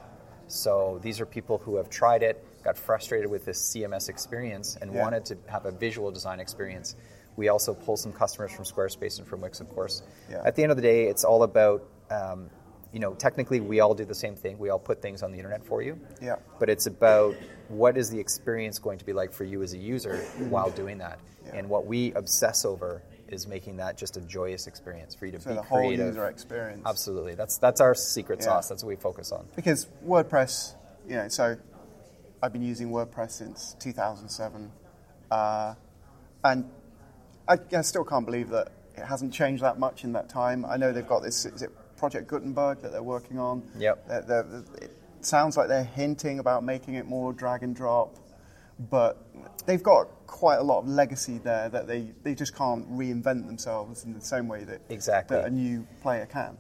So 0.48 1.00
these 1.04 1.22
are 1.22 1.26
people 1.26 1.60
who 1.60 1.76
have 1.76 1.90
tried 1.90 2.24
it, 2.24 2.44
got 2.64 2.76
frustrated 2.78 3.30
with 3.30 3.46
this 3.46 3.60
CMS 3.62 4.10
experience, 4.10 4.78
and 4.82 4.92
Yeah. 4.94 5.02
wanted 5.04 5.26
to 5.26 5.38
have 5.48 5.66
a 5.66 5.72
visual 5.72 6.12
design 6.12 6.40
experience. 6.40 6.96
We 7.36 7.48
also 7.50 7.74
pull 7.74 7.96
some 7.98 8.12
customers 8.12 8.52
from 8.52 8.66
Squarespace 8.66 9.20
and 9.20 9.28
from 9.28 9.42
Wix, 9.42 9.62
of 9.62 9.70
course. 9.70 10.02
Yeah. 10.30 10.42
At 10.44 10.56
the 10.56 10.64
end 10.64 10.72
of 10.72 10.76
the 10.76 10.82
day, 10.82 11.06
it's 11.06 11.24
all 11.24 11.44
about, 11.44 11.84
um, 12.10 12.50
you 12.92 13.00
know, 13.00 13.14
technically 13.14 13.60
we 13.60 13.80
all 13.80 13.94
do 13.94 14.06
the 14.06 14.16
same 14.16 14.36
thing. 14.36 14.58
We 14.58 14.70
all 14.70 14.80
put 14.80 15.02
things 15.02 15.22
on 15.24 15.32
the 15.32 15.38
internet 15.38 15.64
for 15.66 15.82
you. 15.82 16.00
Yeah. 16.22 16.38
But 16.60 16.70
it's 16.70 16.88
about 16.88 17.36
what 17.68 17.98
is 17.98 18.10
the 18.10 18.20
experience 18.20 18.80
going 18.80 18.98
to 18.98 19.06
be 19.06 19.14
like 19.14 19.32
for 19.32 19.44
you 19.44 19.62
as 19.62 19.74
a 19.74 19.78
user 19.78 20.18
while 20.50 20.72
doing 20.72 20.98
that. 21.00 21.20
Yeah. 21.46 21.56
And 21.58 21.70
what 21.70 21.86
we 21.86 22.14
obsess 22.14 22.66
over 22.66 23.04
is 23.28 23.46
making 23.48 23.78
that 23.78 23.96
just 23.96 24.18
a 24.18 24.22
joyous 24.22 24.66
experience 24.66 25.14
for 25.14 25.28
you 25.28 25.34
to 25.34 25.40
So 25.40 25.50
be 25.52 25.56
the 25.58 25.62
whole 25.62 25.80
creative. 25.82 26.08
user 26.08 26.28
experience. 26.28 26.82
Absolutely. 26.86 27.36
That's 27.36 27.58
that's 27.60 27.80
our 27.80 27.94
secret 27.94 28.40
Yeah. 28.40 28.46
sauce. 28.46 28.70
That's 28.70 28.84
what 28.84 28.90
we 28.90 28.96
focus 28.96 29.32
on. 29.32 29.46
because 29.56 29.88
WordPress, 30.06 30.74
you 31.08 31.16
know, 31.16 31.28
so 31.28 31.58
I've 32.42 32.54
been 32.54 32.64
using 32.64 32.90
WordPress 32.90 33.32
since 33.32 33.76
2007, 33.80 34.72
uh, 35.30 35.76
and 36.44 36.70
I, 37.48 37.58
I 37.76 37.82
still 37.82 38.04
can't 38.06 38.26
believe 38.26 38.50
that 38.50 38.70
it 38.96 39.04
hasn't 39.06 39.32
changed 39.34 39.62
that 39.62 39.78
much 39.78 40.04
in 40.04 40.14
that 40.14 40.30
time. 40.30 40.66
I 40.66 40.78
know 40.78 40.92
they've 40.92 41.06
got 41.08 41.22
this 41.22 41.46
is 41.46 41.62
it 41.62 41.72
Project 42.00 42.28
Gutenberg 42.28 42.82
that 42.82 42.92
they're 42.94 43.04
working 43.04 43.38
on. 43.38 43.62
Yep. 43.78 44.08
They're- 44.08 44.22
they're- 44.22 44.64
it 44.82 44.92
sounds 45.22 45.58
like 45.58 45.68
they're 45.68 45.84
hinting 45.84 46.40
about 46.40 46.64
making 46.64 46.96
it 46.96 47.06
more 47.06 47.34
drag 47.34 47.62
and 47.62 47.76
drop, 47.76 48.16
but 48.90 49.18
they've 49.66 49.84
got 49.84 50.08
quite 50.26 50.60
a 50.60 50.64
lot 50.64 50.80
of 50.80 50.88
legacy 50.88 51.38
there 51.40 51.68
that 51.70 51.88
they, 51.88 52.14
they 52.24 52.34
just 52.34 52.56
can't 52.56 52.90
reinvent 52.92 53.46
themselves 53.48 54.06
in 54.06 54.14
the 54.14 54.22
same 54.22 54.48
way 54.48 54.64
that, 54.64 54.80
Exactly. 54.90 55.36
that 55.38 55.46
a 55.48 55.50
new 55.50 55.86
player 56.02 56.26
can. 56.26 56.58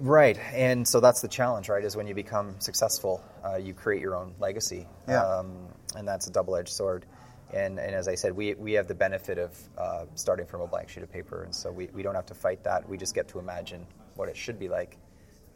Right, 0.00 0.38
and 0.52 0.86
so 0.86 1.00
that's 1.00 1.22
the 1.22 1.28
challenge, 1.28 1.68
right? 1.68 1.82
Is 1.82 1.96
when 1.96 2.06
you 2.06 2.14
become 2.14 2.54
successful, 2.60 3.20
uh, 3.44 3.56
you 3.56 3.72
create 3.74 4.00
your 4.02 4.14
own 4.14 4.34
legacy, 4.38 4.86
Yeah. 5.08 5.24
um, 5.24 5.56
and 5.96 6.06
that's 6.06 6.26
a 6.28 6.30
double-edged 6.30 6.68
sword. 6.68 7.04
And, 7.52 7.78
and 7.80 7.94
as 7.94 8.06
I 8.08 8.14
said, 8.14 8.36
we, 8.36 8.54
we 8.54 8.74
have 8.74 8.86
the 8.86 8.94
benefit 8.94 9.38
of 9.38 9.58
uh, 9.76 10.04
starting 10.14 10.46
from 10.46 10.60
a 10.60 10.66
blank 10.66 10.88
sheet 10.90 11.02
of 11.02 11.10
paper, 11.10 11.42
and 11.42 11.54
so 11.54 11.72
we, 11.72 11.88
we 11.92 12.02
don't 12.02 12.14
have 12.14 12.26
to 12.26 12.34
fight 12.34 12.62
that. 12.64 12.88
We 12.88 12.96
just 12.96 13.14
get 13.14 13.28
to 13.28 13.38
imagine 13.40 13.86
what 14.16 14.28
it 14.28 14.36
should 14.36 14.58
be 14.58 14.68
like. 14.68 14.96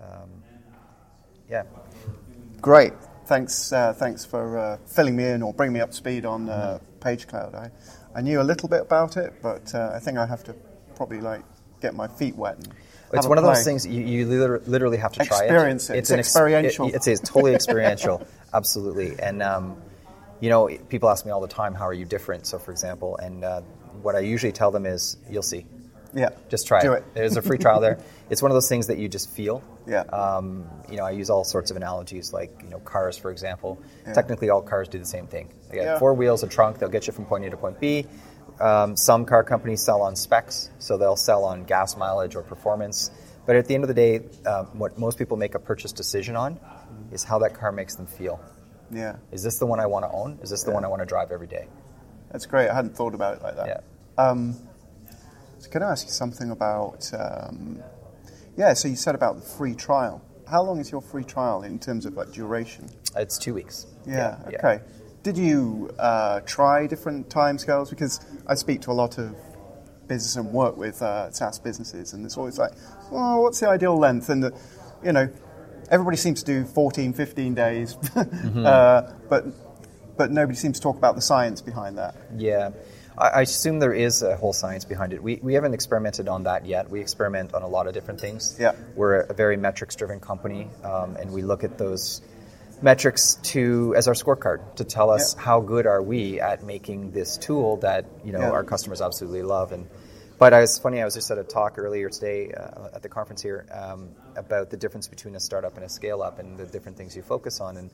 Um, 0.01 0.29
yeah, 1.49 1.65
Great. 2.61 2.93
Thanks, 3.27 3.73
uh, 3.73 3.93
thanks 3.93 4.25
for 4.25 4.59
uh, 4.59 4.79
filling 4.87 5.17
me 5.17 5.25
in 5.25 5.43
or 5.43 5.53
bringing 5.53 5.75
me 5.75 5.81
up 5.81 5.91
to 5.91 5.97
speed 5.97 6.25
on 6.25 6.49
uh, 6.49 6.79
PageCloud. 7.01 7.55
I, 7.55 7.71
I 8.15 8.21
knew 8.21 8.41
a 8.41 8.43
little 8.43 8.69
bit 8.69 8.81
about 8.83 9.17
it, 9.17 9.35
but 9.43 9.75
uh, 9.75 9.93
I 9.95 9.99
think 9.99 10.17
I 10.17 10.27
have 10.27 10.45
to 10.45 10.55
probably 10.95 11.21
like 11.21 11.45
get 11.81 11.95
my 11.95 12.09
feet 12.09 12.37
wet. 12.37 12.57
And 12.57 12.75
It's 13.13 13.27
one 13.27 13.39
of 13.39 13.45
those 13.45 13.65
things 13.65 13.87
you, 13.87 14.03
you 14.03 14.27
literally 14.27 14.97
have 14.97 15.13
to 15.13 15.25
try 15.25 15.45
Experience 15.45 15.91
it. 15.91 15.99
It's 15.99 16.11
an 16.11 16.19
ex- 16.19 16.29
experiential. 16.29 16.89
It, 16.89 16.95
it's, 16.97 17.07
it's 17.07 17.21
totally 17.29 17.55
experiential, 17.61 18.27
absolutely. 18.55 19.19
And 19.21 19.43
um, 19.43 19.81
you 20.41 20.51
know, 20.51 20.69
people 20.89 21.09
ask 21.09 21.25
me 21.25 21.33
all 21.33 21.41
the 21.41 21.49
time, 21.49 21.75
"How 21.75 21.87
are 21.87 21.95
you 21.95 22.05
different?" 22.05 22.47
So, 22.47 22.59
for 22.59 22.71
example, 22.73 23.17
and 23.17 23.45
uh, 23.45 23.61
what 24.03 24.17
I 24.17 24.21
usually 24.21 24.53
tell 24.53 24.71
them 24.71 24.87
is, 24.87 25.17
"You'll 25.31 25.43
see. 25.43 25.67
Yeah. 26.17 26.31
Just 26.49 26.67
try 26.67 26.81
Do 26.81 26.95
it. 26.95 26.99
it. 26.99 27.05
There's 27.15 27.37
a 27.37 27.43
free 27.43 27.59
trial 27.59 27.81
there. 27.81 27.99
It's 28.31 28.41
one 28.43 28.51
of 28.51 28.55
those 28.57 28.69
things 28.69 28.87
that 28.89 28.97
you 28.99 29.09
just 29.09 29.31
feel. 29.31 29.63
Yeah. 29.87 30.01
Um, 30.01 30.65
you 30.91 30.97
know, 30.97 31.05
I 31.05 31.11
use 31.11 31.29
all 31.31 31.45
sorts 31.45 31.71
of 31.71 31.77
analogies, 31.77 32.33
like 32.33 32.51
you 32.65 32.71
know, 32.71 32.79
cars, 32.81 33.17
for 33.19 33.31
example. 33.31 33.79
Yeah. 34.07 34.15
Technically, 34.15 34.49
all 34.51 34.63
cars 34.63 34.89
do 34.89 34.99
the 34.99 35.05
same 35.05 35.27
thing. 35.27 35.51
They 35.71 35.77
got 35.77 35.83
Yeah. 35.85 35.99
four 35.99 36.15
wheels, 36.15 36.43
a 36.43 36.49
trunk. 36.49 36.79
They'll 36.79 36.89
get 36.89 37.07
you 37.07 37.13
from 37.13 37.27
point 37.27 37.45
A 37.45 37.51
to 37.51 37.57
point 37.57 37.79
B. 37.79 38.07
Um, 38.61 38.97
some 38.97 39.27
car 39.27 39.45
companies 39.45 39.83
sell 39.83 40.01
on 40.01 40.17
specs, 40.17 40.71
so 40.79 40.97
they'll 40.97 41.17
sell 41.17 41.45
on 41.45 41.65
gas 41.65 41.97
mileage 41.97 42.35
or 42.35 42.43
performance. 42.43 43.11
But 43.45 43.57
at 43.57 43.67
the 43.67 43.75
end 43.75 43.85
of 43.85 43.89
the 43.89 43.95
day, 43.95 44.23
um, 44.47 44.67
what 44.79 44.99
most 44.99 45.19
people 45.19 45.37
make 45.37 45.55
a 45.55 45.59
purchase 45.61 45.93
decision 45.93 46.35
on 46.35 46.59
is 47.13 47.23
how 47.23 47.39
that 47.41 47.55
car 47.55 47.71
makes 47.71 47.95
them 47.95 48.07
feel. 48.07 48.41
Yeah. 48.91 49.17
Is 49.31 49.43
this 49.43 49.59
the 49.59 49.67
one 49.67 49.79
I 49.79 49.87
want 49.87 50.05
to 50.07 50.11
own? 50.11 50.39
Is 50.43 50.49
this 50.51 50.63
the 50.63 50.71
Yeah. 50.71 50.75
one 50.77 50.85
I 50.85 50.89
want 50.89 51.03
to 51.03 51.07
drive 51.07 51.31
every 51.31 51.47
day? 51.47 51.69
That's 52.33 52.47
great. 52.47 52.69
I 52.71 52.75
hadn't 52.75 52.97
thought 52.97 53.15
about 53.15 53.37
it 53.37 53.43
like 53.43 53.57
that. 53.57 53.67
Yeah. 53.69 54.25
Um, 54.25 54.57
so 55.59 55.71
can 55.71 55.83
I 55.83 55.91
ask 55.91 56.07
you 56.07 56.13
something 56.13 56.51
about? 56.51 57.11
Um, 57.13 57.83
yeah. 58.57 58.73
So 58.75 58.89
you 58.89 58.97
said 58.97 59.15
about 59.15 59.37
the 59.37 59.43
free 59.43 59.75
trial. 59.75 60.23
How 60.49 60.63
long 60.63 60.79
is 60.79 60.91
your 60.91 61.03
free 61.03 61.25
trial 61.25 61.63
in 61.63 61.79
terms 61.79 62.07
of 62.07 62.15
like 62.15 62.33
duration? 62.33 62.89
It's 63.17 63.39
two 63.39 63.55
weeks. 63.55 63.87
Yeah. 64.07 64.39
okay. 64.47 64.81
Did 65.23 65.37
you 65.37 65.91
uh, 65.99 66.41
try 66.41 66.87
different 66.87 67.29
timescales? 67.29 67.91
Because 67.91 68.21
I 68.47 68.55
speak 68.55 68.81
to 68.83 68.93
a 68.93 68.93
lot 68.93 69.19
of 69.19 69.35
business 70.07 70.37
and 70.37 70.53
work 70.53 70.77
with 70.77 71.03
uh, 71.03 71.33
SaaS 71.33 71.59
businesses, 71.59 72.13
and 72.13 72.25
it's 72.25 72.37
always 72.37 72.59
like, 72.59 72.73
well, 73.11 73.43
what's 73.43 73.59
the 73.59 73.69
ideal 73.69 73.99
length? 73.99 74.29
And 74.29 74.45
the, 74.45 74.57
you 75.03 75.13
know, 75.13 75.29
everybody 75.91 76.17
seems 76.17 76.43
to 76.45 76.47
do 76.47 76.65
14, 76.65 77.13
15 77.13 77.55
days, 77.55 77.97
uh, 78.17 79.15
but 79.29 79.47
but 80.17 80.31
nobody 80.31 80.57
seems 80.57 80.79
to 80.79 80.83
talk 80.83 80.97
about 80.97 81.15
the 81.15 81.21
science 81.21 81.61
behind 81.61 81.99
that. 81.99 82.15
Yeah. 82.37 82.71
I, 83.19 83.43
assume 83.43 83.79
there 83.79 83.95
is 83.95 84.23
a 84.23 84.37
whole 84.37 84.53
science 84.53 84.85
behind 84.85 85.13
it. 85.13 85.23
We, 85.23 85.37
we 85.43 85.55
haven't 85.55 85.75
experimented 85.75 86.29
on 86.29 86.43
that 86.45 86.67
yet. 86.67 86.91
We 86.91 87.01
experiment 87.01 87.55
on 87.55 87.63
a 87.63 87.69
lot 87.69 87.87
of 87.87 87.95
different 87.95 88.21
things. 88.21 88.57
Yeah. 88.61 88.73
We're 88.95 89.21
a 89.21 89.33
very 89.33 89.57
metrics 89.57 89.97
driven 89.97 90.21
company, 90.21 90.69
um, 90.85 91.17
and 91.17 91.33
we 91.33 91.43
look 91.43 91.65
at 91.65 91.79
those 91.79 92.21
metrics 92.83 93.37
to 93.43 93.95
as 93.97 94.07
our 94.07 94.15
scorecard 94.15 94.77
to 94.77 94.85
tell 94.85 95.09
us 95.11 95.35
Yeah. 95.35 95.43
how 95.43 95.61
good 95.61 95.87
are 95.87 96.03
we 96.03 96.41
at 96.41 96.63
making 96.63 97.13
this 97.13 97.39
tool 97.39 97.79
that 97.79 98.05
you 98.23 98.33
know 98.33 98.41
Yeah. 98.41 98.51
our 98.51 98.65
customers 98.65 99.01
absolutely 99.01 99.43
love 99.43 99.73
and 99.73 99.87
but 100.39 100.53
I 100.53 100.61
was 100.61 100.79
funny 100.79 101.01
I 101.01 101.07
was 101.07 101.15
just 101.15 101.31
at 101.31 101.39
a 101.39 101.43
talk 101.43 101.79
earlier 101.79 102.11
today 102.11 102.53
uh, 102.53 102.89
at 102.95 103.03
the 103.03 103.09
conference 103.09 103.41
here 103.41 103.65
um, 103.73 104.11
about 104.37 104.69
the 104.69 104.77
difference 104.77 105.09
between 105.09 105.35
a 105.37 105.41
startup 105.41 105.77
and 105.77 105.87
a 105.87 105.89
scale 105.89 106.21
up 106.21 106.39
and 106.39 106.59
the 106.59 106.67
different 106.67 106.99
things 106.99 107.17
you 107.17 107.23
focus 107.23 107.63
on 107.63 107.79
and 107.79 107.91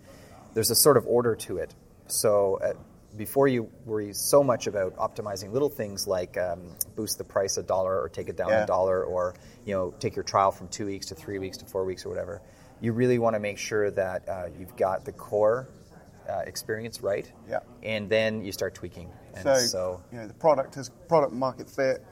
there's 0.55 0.73
a 0.73 0.75
sort 0.75 0.97
of 0.97 1.07
order 1.07 1.37
to 1.37 1.59
it 1.59 1.73
so 2.09 2.59
uh, 2.61 2.73
before 3.17 3.47
you 3.49 3.71
worry 3.85 4.13
so 4.13 4.43
much 4.43 4.67
about 4.67 4.97
optimizing 4.97 5.53
little 5.53 5.69
things 5.69 6.07
like 6.07 6.37
um, 6.39 6.77
boost 6.97 7.19
the 7.19 7.25
price 7.25 7.57
a 7.57 7.63
dollar 7.63 8.01
or 8.01 8.09
take 8.09 8.29
it 8.29 8.37
down 8.37 8.49
Yeah. 8.51 8.65
a 8.65 8.67
dollar 8.67 9.05
or 9.05 9.35
you 9.65 9.75
know 9.75 9.91
take 9.99 10.17
your 10.17 10.23
trial 10.25 10.51
from 10.51 10.69
two 10.69 10.87
weeks 10.87 11.07
to 11.07 11.15
three 11.15 11.39
weeks 11.39 11.59
to 11.59 11.67
four 11.67 11.85
weeks 11.85 12.05
or 12.07 12.09
whatever 12.09 12.41
you 12.81 12.93
really 12.93 13.19
want 13.19 13.35
to 13.35 13.41
make 13.41 13.59
sure 13.59 13.91
that 13.91 14.29
uh, 14.29 14.47
you've 14.59 14.77
got 14.77 15.05
the 15.05 15.13
core 15.13 15.69
uh, 16.29 16.39
experience 16.47 17.03
right 17.03 17.31
Yeah. 17.49 17.61
and 17.83 18.09
then 18.09 18.45
you 18.45 18.53
start 18.53 18.75
tweaking 18.75 19.11
and 19.35 19.43
So, 19.45 19.55
so, 19.57 20.03
you 20.13 20.19
know, 20.19 20.27
the 20.27 20.35
product 20.35 20.75
has 20.77 20.91
product 21.09 21.33
market 21.33 21.69
fit. 21.71 22.05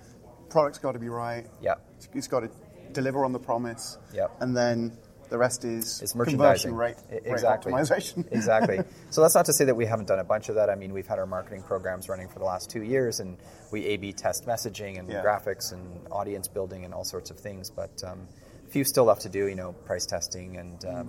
Product's 0.48 0.78
got 0.78 0.92
to 0.92 0.98
be 0.98 1.08
right. 1.08 1.46
yeah 1.62 1.72
It's- 1.98 2.08
It's 2.14 2.28
got 2.28 2.40
to 2.40 2.50
deliver 2.92 3.24
on 3.24 3.32
the 3.32 3.38
promise. 3.38 3.98
Yep. 4.12 4.30
And 4.40 4.56
then 4.56 4.96
the 5.30 5.38
rest 5.38 5.64
is 5.64 6.02
it's 6.02 6.12
conversion 6.12 6.38
merchandising. 6.38 6.74
rate 6.74 6.96
exactly. 7.24 7.72
optimization. 7.72 8.26
exactly. 8.32 8.80
So 9.10 9.22
that's 9.22 9.34
not 9.34 9.46
to 9.46 9.52
say 9.52 9.64
that 9.64 9.74
we 9.74 9.86
haven't 9.86 10.08
done 10.08 10.18
a 10.18 10.24
bunch 10.24 10.48
of 10.48 10.56
that. 10.56 10.68
I 10.68 10.74
mean 10.74 10.92
we've 10.92 11.06
had 11.06 11.18
our 11.18 11.26
marketing 11.26 11.62
programs 11.62 12.08
running 12.08 12.28
for 12.28 12.38
the 12.38 12.44
last 12.44 12.68
two 12.70 12.82
years 12.82 13.20
and 13.20 13.38
we 13.70 13.86
a 13.86 13.96
b 13.96 14.12
test 14.12 14.46
messaging 14.46 14.98
and 14.98 15.08
Yeah. 15.08 15.22
graphics 15.24 15.72
and 15.72 16.06
audience 16.10 16.48
building 16.48 16.84
and 16.84 16.92
all 16.92 17.04
sorts 17.04 17.30
of 17.30 17.38
things 17.38 17.70
but 17.70 18.02
um, 18.04 18.26
a 18.66 18.70
few 18.70 18.84
still 18.84 19.04
left 19.04 19.22
to 19.22 19.28
do 19.28 19.46
you 19.46 19.54
know 19.54 19.72
price 19.72 20.06
testing 20.06 20.56
and 20.56 20.84
um, 20.84 21.08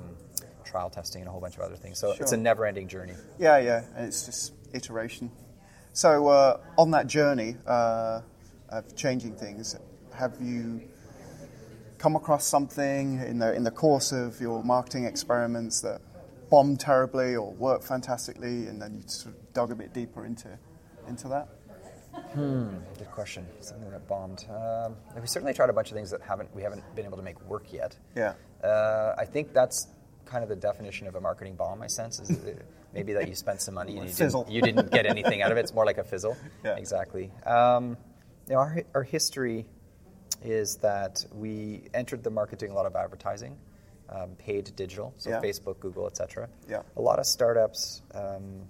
trial 0.63 0.89
testing 0.89 1.21
and 1.21 1.27
a 1.27 1.31
whole 1.31 1.41
bunch 1.41 1.55
of 1.55 1.61
other 1.61 1.75
things. 1.75 1.99
So 1.99 2.13
it's 2.19 2.31
a 2.31 2.37
never 2.37 2.65
ending 2.65 2.87
journey. 2.87 3.13
Yeah, 3.37 3.57
yeah, 3.57 3.83
and 3.95 4.07
it's 4.07 4.25
just 4.25 4.53
iteration. 4.73 5.31
So 5.93 6.29
uh, 6.29 6.59
on 6.77 6.91
that 6.91 7.07
journey 7.07 7.57
uh, 7.67 8.21
of 8.69 8.95
changing 8.95 9.35
things, 9.35 9.75
have 10.13 10.37
you 10.39 10.81
come 12.01 12.15
across 12.15 12.45
something 12.47 13.19
in 13.21 13.37
the 13.37 13.53
in 13.53 13.63
the 13.63 13.69
course 13.71 14.11
of 14.11 14.41
your 14.41 14.63
marketing 14.63 15.05
experiments 15.05 15.81
that 15.81 16.01
bombed 16.49 16.79
terribly 16.79 17.35
or 17.35 17.51
worked 17.53 17.83
fantastically, 17.83 18.65
and 18.67 18.81
then 18.81 18.95
you 18.95 19.03
sort 19.07 19.35
of 19.35 19.53
dug 19.53 19.71
a 19.71 19.75
bit 19.75 19.93
deeper 19.93 20.25
into 20.25 20.49
into 21.07 21.27
that? 21.27 21.47
Hmm, 22.33 22.69
Good 22.97 23.11
question. 23.11 23.45
Something 23.59 23.91
that 23.91 24.07
bombed. 24.07 24.45
Um, 24.49 24.95
we 25.21 25.27
certainly 25.27 25.53
tried 25.53 25.69
a 25.69 25.73
bunch 25.73 25.91
of 25.91 25.95
things 25.95 26.09
that 26.11 26.21
haven't 26.21 26.53
we 26.55 26.63
haven't 26.63 26.83
been 26.95 27.05
able 27.05 27.17
to 27.17 27.23
make 27.23 27.39
work 27.47 27.71
yet. 27.71 27.95
Yeah. 28.15 28.33
Uh, 28.63 29.15
I 29.17 29.25
think 29.25 29.53
that's 29.53 29.87
kind 30.25 30.43
of 30.43 30.49
the 30.49 30.55
definition 30.55 31.07
of 31.07 31.15
a 31.15 31.21
marketing 31.21 31.55
bomb. 31.55 31.81
I 31.83 31.87
sense 31.87 32.19
is 32.19 32.29
maybe 32.93 33.13
that 33.13 33.27
you 33.27 33.35
spent 33.35 33.61
some 33.61 33.75
money 33.75 33.97
and 33.97 34.07
you 34.09 34.13
didn't, 34.13 34.49
you 34.51 34.61
didn't 34.61 34.91
get 34.91 35.05
anything 35.05 35.41
out 35.41 35.51
of 35.51 35.57
it. 35.57 35.61
It's 35.61 35.73
more 35.73 35.85
like 35.85 35.97
a 35.99 36.03
fizzle. 36.03 36.35
Yeah. 36.65 36.75
Exactly. 36.77 37.31
Um, 37.45 37.97
you 38.47 38.53
know, 38.55 38.59
our 38.59 38.83
our 38.95 39.03
history 39.03 39.67
is 40.43 40.77
that 40.77 41.25
we 41.33 41.83
entered 41.93 42.23
the 42.23 42.29
market 42.29 42.59
doing 42.59 42.71
a 42.71 42.75
lot 42.75 42.85
of 42.85 42.95
advertising, 42.95 43.57
um, 44.09 44.35
paid 44.37 44.75
digital, 44.75 45.13
so 45.17 45.29
Yeah. 45.29 45.41
Facebook, 45.41 45.79
Google, 45.79 46.07
etc. 46.07 46.49
Yeah. 46.67 46.81
A 46.97 47.01
lot 47.01 47.19
of 47.19 47.25
startups. 47.25 48.01
Um, 48.13 48.67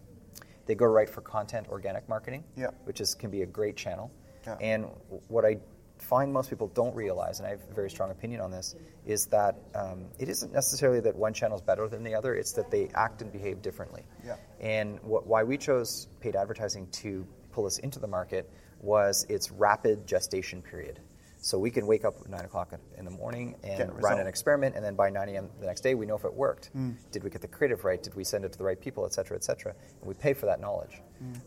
they 0.65 0.75
go 0.75 0.85
right 0.85 1.09
for 1.09 1.21
content 1.21 1.67
organic 1.69 2.07
marketing, 2.07 2.43
Yeah. 2.55 2.71
which 2.83 3.01
is 3.01 3.15
can 3.15 3.29
be 3.29 3.41
a 3.41 3.45
great 3.45 3.75
channel. 3.75 4.11
Yeah. 4.45 4.57
And 4.61 4.85
what 5.27 5.45
I 5.45 5.59
find 5.97 6.33
most 6.33 6.49
people 6.49 6.67
don't 6.67 6.95
realize, 6.95 7.39
and 7.39 7.47
I 7.47 7.51
have 7.51 7.61
a 7.69 7.73
very 7.73 7.89
strong 7.89 8.09
opinion 8.11 8.41
on 8.41 8.49
this, 8.51 8.75
is 9.05 9.27
that 9.27 9.55
um, 9.75 10.05
it 10.19 10.29
isn't 10.29 10.51
necessarily 10.51 10.99
that 11.01 11.15
one 11.15 11.33
channel 11.33 11.55
is 11.55 11.61
better 11.61 11.87
than 11.87 12.03
the 12.03 12.15
other. 12.15 12.33
It's 12.35 12.53
that 12.53 12.71
they 12.71 12.89
act 12.95 13.21
and 13.21 13.31
behave 13.31 13.61
differently. 13.61 14.05
Yeah. 14.25 14.35
And 14.59 14.99
what, 15.03 15.27
why 15.27 15.43
we 15.43 15.57
chose 15.57 16.07
paid 16.19 16.35
advertising 16.35 16.87
to 16.87 17.25
pull 17.51 17.65
us 17.65 17.77
into 17.79 17.99
the 17.99 18.07
market 18.07 18.49
was 18.79 19.25
its 19.29 19.51
rapid 19.51 20.07
gestation 20.07 20.61
period. 20.61 20.99
So 21.43 21.57
we 21.57 21.71
can 21.71 21.87
wake 21.87 22.05
up 22.05 22.15
at 22.21 22.29
nine 22.29 22.45
o'clock 22.45 22.71
in 22.97 23.03
the 23.03 23.09
morning 23.11 23.55
and 23.63 23.91
run 24.01 24.19
an 24.19 24.27
experiment, 24.27 24.75
and 24.75 24.85
then 24.85 24.93
by 24.95 25.09
9 25.09 25.27
a.m. 25.29 25.49
the 25.59 25.65
next 25.65 25.81
day, 25.81 25.95
we 25.95 26.05
know 26.05 26.15
if 26.15 26.23
it 26.23 26.33
worked. 26.33 26.69
Did 27.11 27.23
we 27.23 27.31
get 27.31 27.41
the 27.41 27.47
creative 27.47 27.83
right? 27.83 28.01
Did 28.01 28.13
we 28.15 28.23
send 28.23 28.45
it 28.45 28.51
to 28.51 28.57
the 28.59 28.63
right 28.63 28.79
people, 28.79 29.05
et 29.05 29.13
cetera, 29.13 29.35
et 29.35 29.43
cetera? 29.43 29.73
And 29.99 30.07
we 30.07 30.13
pay 30.13 30.33
for 30.33 30.45
that 30.45 30.61
knowledge. 30.61 31.01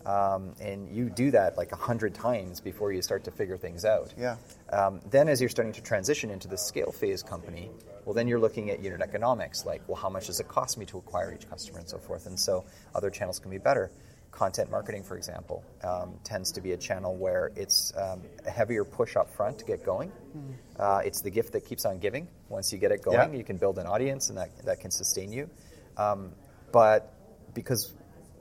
Um, 0.04 0.54
and 0.60 0.88
you 0.88 1.10
do 1.10 1.30
that 1.30 1.56
like 1.56 1.70
a 1.70 1.76
hundred 1.76 2.12
times 2.12 2.60
before 2.60 2.92
you 2.92 3.02
start 3.02 3.22
to 3.24 3.30
figure 3.30 3.56
things 3.56 3.84
out. 3.84 4.12
Yeah. 4.18 4.36
Um, 4.72 5.00
then, 5.10 5.28
as 5.28 5.40
you're 5.40 5.48
starting 5.48 5.72
to 5.74 5.82
transition 5.82 6.28
into 6.30 6.48
the 6.48 6.58
scale 6.58 6.90
phase 6.90 7.22
company, 7.22 7.70
well, 8.04 8.14
then 8.14 8.26
you're 8.26 8.40
looking 8.40 8.70
at 8.70 8.80
unit 8.82 9.00
economics, 9.00 9.64
like, 9.64 9.80
well, 9.86 9.96
how 9.96 10.10
much 10.10 10.26
does 10.26 10.40
it 10.40 10.48
cost 10.48 10.76
me 10.76 10.84
to 10.86 10.98
acquire 10.98 11.32
each 11.32 11.48
customer, 11.48 11.78
and 11.78 11.88
so 11.88 11.98
forth. 11.98 12.26
And 12.26 12.38
so, 12.38 12.64
other 12.96 13.10
channels 13.10 13.38
can 13.38 13.50
be 13.50 13.58
better. 13.58 13.92
Content 14.34 14.68
marketing, 14.68 15.04
for 15.04 15.16
example, 15.16 15.62
um, 15.84 16.14
tends 16.24 16.50
to 16.50 16.60
be 16.60 16.72
a 16.72 16.76
channel 16.76 17.14
where 17.14 17.52
it's 17.54 17.92
um, 17.96 18.20
a 18.44 18.50
heavier 18.50 18.84
push 18.84 19.14
up 19.14 19.30
front 19.32 19.60
to 19.60 19.64
get 19.64 19.84
going. 19.84 20.10
Uh, 20.76 21.02
it's 21.04 21.20
the 21.20 21.30
gift 21.30 21.52
that 21.52 21.64
keeps 21.64 21.84
on 21.84 22.00
giving. 22.00 22.26
Once 22.48 22.72
you 22.72 22.78
get 22.80 22.90
it 22.90 23.00
going, 23.00 23.16
Yeah. 23.32 23.38
you 23.38 23.44
can 23.44 23.58
build 23.58 23.78
an 23.78 23.86
audience, 23.86 24.30
and 24.30 24.38
that, 24.38 24.50
that 24.64 24.80
can 24.80 24.90
sustain 24.90 25.30
you. 25.30 25.48
Um, 25.96 26.32
but 26.72 27.14
because 27.54 27.94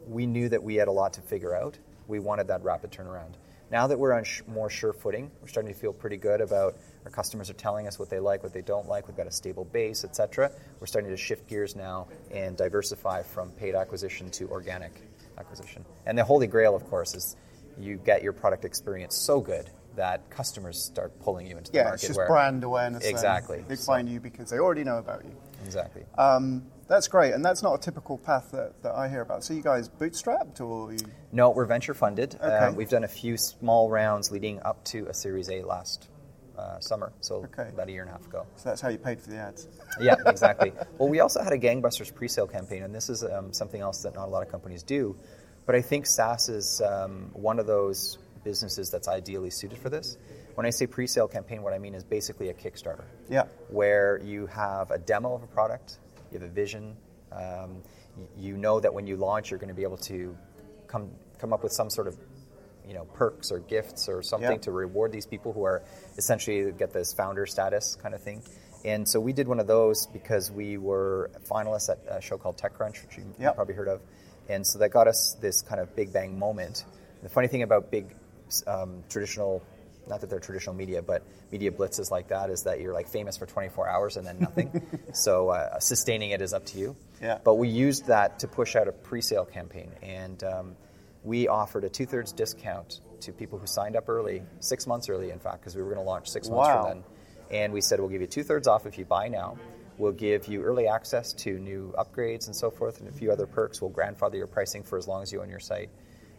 we 0.07 0.25
knew 0.25 0.49
that 0.49 0.63
we 0.63 0.73
had 0.75 0.87
a 0.87 0.91
lot 0.91 1.13
to 1.13 1.21
figure 1.21 1.55
out, 1.55 1.77
we 2.07 2.17
wanted 2.17 2.47
that 2.47 2.63
rapid 2.63 2.91
turnaround. 2.91 3.35
Now 3.69 3.85
that 3.85 3.99
we're 3.99 4.13
on 4.13 4.23
sh- 4.23 4.41
more 4.47 4.71
sure 4.71 4.93
footing, 4.93 5.29
we're 5.41 5.47
starting 5.47 5.71
to 5.71 5.79
feel 5.79 5.93
pretty 5.93 6.17
good 6.17 6.41
about 6.41 6.75
our 7.05 7.11
customers 7.11 7.51
are 7.51 7.53
telling 7.55 7.85
us 7.87 7.99
what 7.99 8.09
they 8.09 8.19
like, 8.19 8.41
what 8.41 8.51
they 8.53 8.61
don't 8.63 8.87
like. 8.87 9.07
We've 9.07 9.17
got 9.17 9.27
a 9.27 9.31
stable 9.31 9.65
base, 9.65 10.03
etc. 10.03 10.51
We're 10.79 10.87
starting 10.87 11.11
to 11.11 11.17
shift 11.17 11.47
gears 11.47 11.75
now 11.75 12.07
and 12.31 12.57
diversify 12.57 13.21
from 13.21 13.51
paid 13.51 13.75
acquisition 13.75 14.31
to 14.31 14.49
organic 14.49 14.91
acquisition. 15.37 15.85
And 16.05 16.17
the 16.17 16.23
holy 16.23 16.47
grail, 16.47 16.75
of 16.75 16.85
course, 16.89 17.15
is 17.15 17.35
you 17.79 17.97
get 17.97 18.23
your 18.23 18.33
product 18.33 18.65
experience 18.65 19.15
so 19.15 19.39
good 19.41 19.69
that 19.95 20.27
customers 20.29 20.79
start 20.83 21.19
pulling 21.19 21.45
you 21.45 21.57
into 21.57 21.71
the 21.71 21.77
Yeah, 21.77 21.83
market. 21.85 21.95
it's 21.95 22.07
just 22.07 22.17
where- 22.17 22.27
brand 22.27 22.63
awareness. 22.63 23.05
Exactly. 23.05 23.63
They 23.67 23.75
find 23.75 24.09
you 24.09 24.19
because 24.19 24.49
they 24.49 24.57
already 24.57 24.83
know 24.83 24.97
about 24.97 25.23
you. 25.23 25.35
Exactly. 25.65 26.03
Um, 26.17 26.65
that's 26.87 27.07
great, 27.07 27.33
and 27.33 27.45
that's 27.45 27.63
not 27.63 27.75
a 27.75 27.77
typical 27.77 28.17
path 28.17 28.49
that, 28.51 28.81
that 28.83 28.93
I 28.93 29.07
hear 29.07 29.21
about. 29.21 29.43
So 29.43 29.53
you 29.53 29.61
guys 29.61 29.87
bootstrapped, 29.87 30.59
or 30.61 30.91
you? 30.91 30.99
No, 31.31 31.49
we're 31.51 31.65
venture 31.65 31.93
funded. 31.93 32.35
Okay. 32.35 32.45
Uh, 32.45 32.71
we've 32.73 32.89
done 32.89 33.03
a 33.03 33.07
few 33.07 33.37
small 33.37 33.89
rounds 33.89 34.31
leading 34.31 34.61
up 34.63 34.83
to 34.85 35.07
a 35.07 35.13
Series 35.13 35.49
A 35.49 35.61
last 35.61 36.09
uh, 36.57 36.79
summer, 36.79 37.11
so 37.21 37.43
Okay. 37.45 37.69
about 37.69 37.87
a 37.87 37.91
year 37.91 38.01
and 38.01 38.09
a 38.09 38.13
half 38.13 38.25
ago. 38.27 38.45
So 38.57 38.69
that's 38.69 38.81
how 38.81 38.89
you 38.89 38.97
paid 38.97 39.19
for 39.19 39.29
the 39.29 39.37
ads. 39.37 39.67
Yeah, 39.99 40.15
exactly. 40.27 40.71
well, 40.97 41.09
we 41.09 41.19
also 41.19 41.41
had 41.41 41.53
a 41.53 41.57
gangbusters 41.57 42.13
pre-sale 42.13 42.47
campaign, 42.47 42.83
and 42.83 42.93
this 42.93 43.09
is 43.09 43.23
um, 43.23 43.51
something 43.53 43.81
else 43.81 44.01
that 44.03 44.15
not 44.15 44.27
a 44.27 44.31
lot 44.31 44.43
of 44.43 44.49
companies 44.51 44.83
do. 44.83 45.15
But 45.65 45.75
I 45.75 45.81
think 45.81 46.05
SaaS 46.05 46.49
is 46.49 46.81
um, 46.81 47.29
one 47.33 47.57
of 47.59 47.65
those 47.67 48.17
businesses 48.43 48.91
that's 48.91 49.07
ideally 49.07 49.49
suited 49.49 49.77
for 49.79 49.89
this. 49.89 50.17
When 50.55 50.65
I 50.65 50.69
say 50.69 50.85
pre-sale 50.85 51.27
campaign, 51.27 51.63
what 51.63 51.73
I 51.73 51.79
mean 51.79 51.95
is 51.95 52.03
basically 52.03 52.49
a 52.49 52.53
Kickstarter 52.53 53.05
Yeah. 53.29 53.43
where 53.69 54.19
you 54.23 54.45
have 54.47 54.91
a 54.91 54.97
demo 54.99 55.33
of 55.33 55.41
a 55.43 55.47
product, 55.47 55.97
you 56.31 56.39
have 56.39 56.47
a 56.47 56.51
vision, 56.53 56.95
um, 57.31 57.81
you 58.37 58.57
know 58.57 58.79
that 58.79 58.93
when 58.93 59.07
you 59.07 59.15
launch, 59.15 59.49
you're 59.49 59.57
going 59.59 59.69
to 59.69 59.73
be 59.73 59.83
able 59.83 59.97
to 59.97 60.37
come 60.87 61.09
come 61.39 61.51
up 61.51 61.63
with 61.63 61.71
some 61.73 61.89
sort 61.89 62.07
of 62.07 62.15
you 62.87 62.93
know 62.93 63.05
perks 63.05 63.51
or 63.51 63.59
gifts 63.59 64.09
or 64.09 64.21
something 64.23 64.51
Yeah. 64.51 64.57
to 64.57 64.71
reward 64.71 65.11
these 65.11 65.25
people 65.25 65.53
who 65.53 65.63
are 65.63 65.83
essentially 66.17 66.71
get 66.71 66.91
this 66.93 67.13
founder 67.13 67.45
status 67.45 67.95
kind 68.01 68.13
of 68.13 68.21
thing. 68.21 68.43
And 68.85 69.07
so 69.07 69.19
we 69.21 69.31
did 69.31 69.47
one 69.47 69.59
of 69.61 69.67
those 69.67 70.07
because 70.07 70.51
we 70.51 70.77
were 70.77 71.31
finalists 71.49 71.89
at 71.89 71.99
a 72.09 72.21
show 72.21 72.37
called 72.37 72.57
TechCrunch, 72.57 73.01
which 73.05 73.17
you 73.17 73.23
Yep. 73.39 73.55
probably 73.55 73.75
heard 73.75 73.87
of. 73.87 74.01
And 74.49 74.67
so 74.67 74.79
that 74.79 74.89
got 74.89 75.07
us 75.07 75.37
this 75.39 75.61
kind 75.61 75.79
of 75.79 75.95
big 75.95 76.11
bang 76.11 76.37
moment. 76.37 76.83
The 77.21 77.29
funny 77.29 77.47
thing 77.47 77.61
about 77.63 77.89
big 77.91 78.13
um, 78.67 79.03
traditional, 79.09 79.63
not 80.05 80.19
that 80.19 80.29
they're 80.29 80.41
traditional 80.41 80.75
media, 80.75 81.01
but 81.01 81.23
media 81.49 81.71
blitzes 81.71 82.11
like 82.11 82.27
that 82.27 82.49
is 82.49 82.63
that 82.63 82.81
you're 82.81 82.93
like 82.93 83.07
famous 83.07 83.37
for 83.37 83.45
24 83.45 83.87
hours 83.87 84.17
and 84.17 84.27
then 84.27 84.37
nothing. 84.39 84.81
so 85.13 85.47
uh, 85.49 85.79
sustaining 85.79 86.31
it 86.31 86.41
is 86.41 86.53
up 86.53 86.65
to 86.65 86.77
you. 86.77 86.95
Yeah. 87.21 87.37
But 87.41 87.55
we 87.55 87.69
used 87.69 88.07
that 88.07 88.39
to 88.39 88.49
push 88.49 88.75
out 88.75 88.89
a 88.89 88.91
pre-sale 88.91 89.45
campaign, 89.45 89.91
and 90.01 90.43
um, 90.43 90.75
we 91.23 91.47
offered 91.47 91.83
a 91.83 91.89
two-thirds 91.89 92.31
discount 92.33 92.99
to 93.21 93.31
people 93.31 93.57
who 93.59 93.65
signed 93.67 93.95
up 93.95 94.09
early, 94.09 94.43
six 94.59 94.85
months 94.87 95.09
early, 95.09 95.29
in 95.31 95.39
fact, 95.39 95.61
because 95.61 95.75
we 95.75 95.81
were 95.81 95.89
going 95.93 96.03
to 96.03 96.09
launch 96.09 96.29
six 96.29 96.49
months 96.49 96.67
Wow. 96.67 96.81
from 96.83 96.89
then. 96.89 97.03
And 97.51 97.73
we 97.73 97.81
said 97.81 97.99
we'll 97.99 98.09
give 98.09 98.21
you 98.21 98.27
two-thirds 98.27 98.67
off 98.67 98.85
if 98.85 98.97
you 98.97 99.05
buy 99.05 99.27
now. 99.29 99.57
We'll 99.97 100.11
give 100.11 100.47
you 100.47 100.63
early 100.63 100.87
access 100.87 101.33
to 101.33 101.57
new 101.59 101.93
upgrades 101.97 102.47
and 102.47 102.55
so 102.55 102.71
forth, 102.71 102.99
and 102.99 103.07
a 103.07 103.11
few 103.11 103.31
other 103.31 103.45
perks. 103.45 103.79
We'll 103.81 103.91
grandfather 103.91 104.37
your 104.37 104.47
pricing 104.47 104.83
for 104.83 104.97
as 104.97 105.07
long 105.07 105.21
as 105.21 105.31
you 105.31 105.41
own 105.41 105.49
your 105.49 105.59
site. 105.59 105.89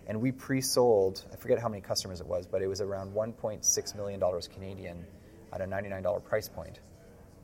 And 0.07 0.21
we 0.21 0.33
pre-sold. 0.33 1.25
I 1.33 1.37
forget 1.37 1.59
how 1.59 1.69
many 1.69 1.81
customers 1.81 2.21
it 2.21 2.26
was, 2.26 2.47
but 2.47 2.61
it 2.62 2.67
was 2.67 2.81
around 2.81 3.14
1.6 3.14 3.95
million 3.97 4.21
dollars 4.21 4.49
Canadian 4.49 5.07
at 5.53 5.61
a 5.61 5.64
$99 5.64 6.25
price 6.25 6.49
point. 6.49 6.81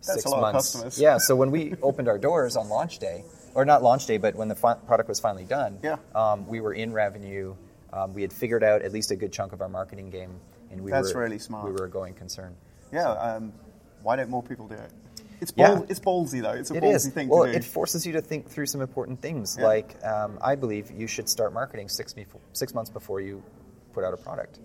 That's 0.07 0.25
a 0.25 0.29
lot 0.31 0.43
of 0.49 0.53
customers. 0.55 0.99
Yeah. 1.01 1.19
So 1.19 1.37
when 1.37 1.51
we 1.51 1.75
opened 1.81 2.09
our 2.09 2.19
doors 2.19 2.57
on 2.57 2.69
launch 2.69 2.99
day, 2.99 3.25
or 3.55 3.65
not 3.65 3.83
launch 3.83 4.07
day, 4.07 4.17
but 4.19 4.35
when 4.35 4.49
the 4.49 4.55
fi- 4.55 4.75
product 4.75 5.09
was 5.09 5.21
finally 5.21 5.45
done, 5.45 5.79
Yeah. 5.83 5.97
um, 6.15 6.47
we 6.47 6.61
were 6.61 6.73
in 6.75 6.93
revenue. 6.93 7.55
Um, 7.93 8.15
we 8.15 8.23
had 8.23 8.33
figured 8.33 8.63
out 8.63 8.83
at 8.83 8.93
least 8.93 9.11
a 9.11 9.17
good 9.17 9.33
chunk 9.33 9.53
of 9.53 9.61
our 9.61 9.69
marketing 9.69 10.11
game, 10.11 10.41
and 10.71 10.81
we 10.83 10.91
That's 10.91 11.13
were 11.15 11.21
really 11.21 11.39
smart. 11.39 11.65
We 11.67 11.73
were 11.73 11.87
a 11.87 11.91
going 11.91 12.15
concern. 12.15 12.55
Yeah. 12.93 13.11
Um, 13.11 13.53
why 14.03 14.17
don't 14.17 14.31
more 14.31 14.43
people 14.43 14.69
do 14.69 14.75
it? 14.75 14.91
It's 15.41 15.53
Yeah. 15.57 15.81
it's 15.89 15.99
ballsy 16.01 16.43
though. 16.43 16.53
It's 16.53 16.71
a 16.71 16.75
It 16.75 16.83
ballsy 16.83 16.95
is. 16.95 17.09
thing 17.09 17.29
well, 17.29 17.45
to 17.47 17.53
do. 17.53 17.57
it 17.57 17.65
forces 17.65 18.07
you 18.07 18.13
to 18.13 18.21
think 18.21 18.49
through 18.49 18.67
some 18.67 18.81
important 18.83 19.21
things. 19.23 19.57
Yeah. 19.59 19.67
Like, 19.67 19.97
um, 20.05 20.39
I 20.43 20.55
believe 20.55 20.91
you 20.91 21.07
should 21.07 21.29
start 21.29 21.53
marketing 21.55 21.89
six, 21.89 22.13
before, 22.13 22.41
six 22.53 22.75
months 22.75 22.91
before 22.91 23.21
you 23.21 23.43
put 23.95 24.05
out 24.05 24.13
a 24.15 24.19
product. 24.19 24.59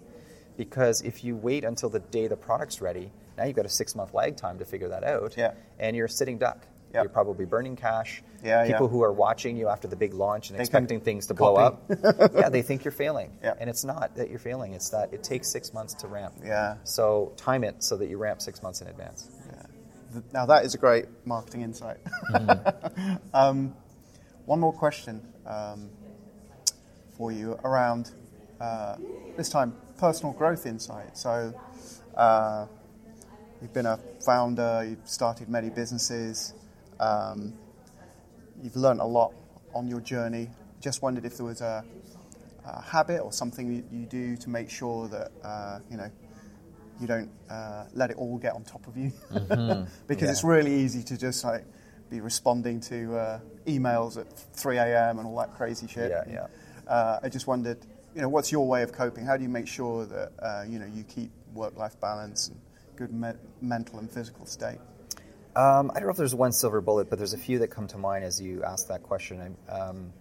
Because 0.58 1.02
if 1.02 1.24
you 1.24 1.36
wait 1.36 1.64
until 1.64 1.90
the 1.90 2.00
day 2.00 2.28
the 2.28 2.38
product's 2.38 2.82
ready, 2.82 3.12
now 3.38 3.46
you've 3.46 3.56
got 3.56 3.66
a 3.66 3.70
six 3.70 3.96
month 3.96 4.14
lag 4.14 4.36
time 4.38 4.60
to 4.60 4.66
figure 4.66 4.90
that 4.90 5.04
out. 5.04 5.36
Yeah. 5.38 5.54
And 5.80 5.96
you're 5.96 6.06
a 6.06 6.10
sitting 6.10 6.38
duck. 6.38 6.68
Yeah. 6.96 7.02
You're 7.02 7.10
probably 7.10 7.46
burning 7.46 7.76
cash. 7.76 8.24
Yeah, 8.44 8.66
People 8.66 8.86
yeah. 8.88 8.92
who 8.92 9.04
are 9.04 9.12
watching 9.12 9.58
you 9.58 9.68
after 9.70 9.88
the 9.88 9.96
big 9.96 10.14
launch 10.14 10.50
and 10.50 10.58
They 10.58 10.62
expecting 10.64 11.00
things 11.02 11.28
to 11.28 11.34
blow 11.34 11.56
copy. 11.56 11.94
up, 12.04 12.32
yeah, 12.36 12.50
they 12.50 12.62
think 12.62 12.84
you're 12.86 12.92
failing. 12.92 13.32
Yeah. 13.44 13.54
And 13.60 13.70
it's 13.70 13.84
not 13.84 14.16
that 14.16 14.30
you're 14.30 14.40
failing, 14.40 14.74
it's 14.74 14.90
that 14.90 15.14
it 15.14 15.24
takes 15.24 15.48
six 15.50 15.74
months 15.74 15.94
to 15.96 16.08
ramp. 16.08 16.34
Yeah. 16.44 16.76
So 16.84 17.34
time 17.38 17.64
it 17.64 17.84
so 17.84 17.98
that 17.98 18.08
you 18.10 18.18
ramp 18.18 18.42
six 18.42 18.62
months 18.64 18.82
in 18.82 18.88
advance. 18.88 19.28
Th- 20.14 20.24
Now 20.34 20.46
that 20.48 20.64
is 20.66 20.74
a 20.76 20.78
great 20.78 21.06
marketing 21.26 21.62
insight. 21.62 21.98
Mm-hmm. 22.34 23.16
um, 23.34 23.76
one 24.46 24.60
more 24.60 24.74
question 24.74 25.22
um, 25.46 25.90
for 27.18 27.32
you 27.32 27.54
around 27.64 28.12
uh, 28.62 28.96
this 29.38 29.50
time 29.50 29.74
personal 29.98 30.34
growth 30.34 30.66
insight. 30.66 31.18
So 31.18 31.54
uh, 32.16 32.68
you've 33.62 33.74
been 33.74 33.86
a 33.86 34.00
founder, 34.26 34.86
you've 34.88 35.08
started 35.10 35.50
many 35.50 35.70
businesses, 35.70 36.54
um, 37.00 37.54
you've 38.62 38.76
learned 38.76 39.02
a 39.02 39.06
lot 39.06 39.34
on 39.74 39.88
your 39.88 40.02
journey. 40.02 40.50
Just 40.82 41.02
wondered 41.02 41.26
if 41.26 41.38
there 41.38 41.46
was 41.46 41.62
a, 41.62 41.84
a 42.66 42.82
habit 42.82 43.20
or 43.22 43.32
something 43.32 43.72
you, 43.72 43.84
you 43.92 44.06
do 44.06 44.36
to 44.38 44.50
make 44.50 44.70
sure 44.70 45.08
that 45.08 45.32
uh, 45.44 45.80
you 45.90 45.98
know 45.98 46.10
you 47.00 47.08
don't 47.08 47.30
uh, 47.50 47.86
let 47.94 48.10
it 48.12 48.18
all 48.18 48.38
get 48.38 48.54
on 48.54 48.64
top 48.64 48.88
of 48.88 48.96
you 48.96 49.12
because 49.30 49.50
Mm-hmm. 49.50 50.26
Yeah. 50.26 50.32
it's 50.32 50.44
really 50.44 50.74
easy 50.74 51.04
to 51.04 51.18
just 51.18 51.44
like 51.44 51.66
be 52.10 52.22
responding 52.22 52.80
to 52.82 53.16
uh, 53.18 53.40
emails 53.68 54.18
at 54.18 54.32
3 54.56 54.78
a.m. 54.78 55.18
and 55.20 55.28
all 55.28 55.36
that 55.38 55.54
crazy 55.56 55.88
shit. 55.88 56.12
Yeah, 56.12 56.24
yeah. 56.32 56.48
Uh, 56.92 57.20
I 57.24 57.30
just 57.30 57.48
wondered, 57.48 57.80
you 58.14 58.22
know, 58.22 58.30
what's 58.30 58.52
your 58.52 58.66
way 58.68 58.84
of 58.84 58.92
coping? 58.94 59.26
How 59.26 59.36
do 59.38 59.44
you 59.44 59.50
make 59.50 59.68
sure 59.68 60.06
that 60.06 60.32
uh, 60.40 60.64
you 60.70 60.80
know 60.80 60.86
you 60.86 61.04
keep 61.04 61.32
work-life 61.54 62.00
balance 62.00 62.48
and 62.50 62.60
good 62.96 63.12
me- 63.12 63.40
mental 63.62 64.00
and 64.00 64.10
physical 64.10 64.46
state? 64.46 64.78
Um, 65.56 65.90
I 65.92 66.00
don't 66.00 66.08
know 66.08 66.12
if 66.12 66.18
there's 66.18 66.36
one 66.36 66.52
silver 66.52 66.82
bullet, 66.82 67.10
but 67.10 67.18
there's 67.18 67.34
a 67.34 67.38
few 67.38 67.60
that 67.60 67.70
come 67.70 67.88
to 67.88 67.98
mind 67.98 68.26
as 68.26 68.42
you 68.42 68.62
ask 68.64 68.90
that 68.90 69.04
question. 69.04 69.56
I, 69.70 69.72
um, 69.72 70.12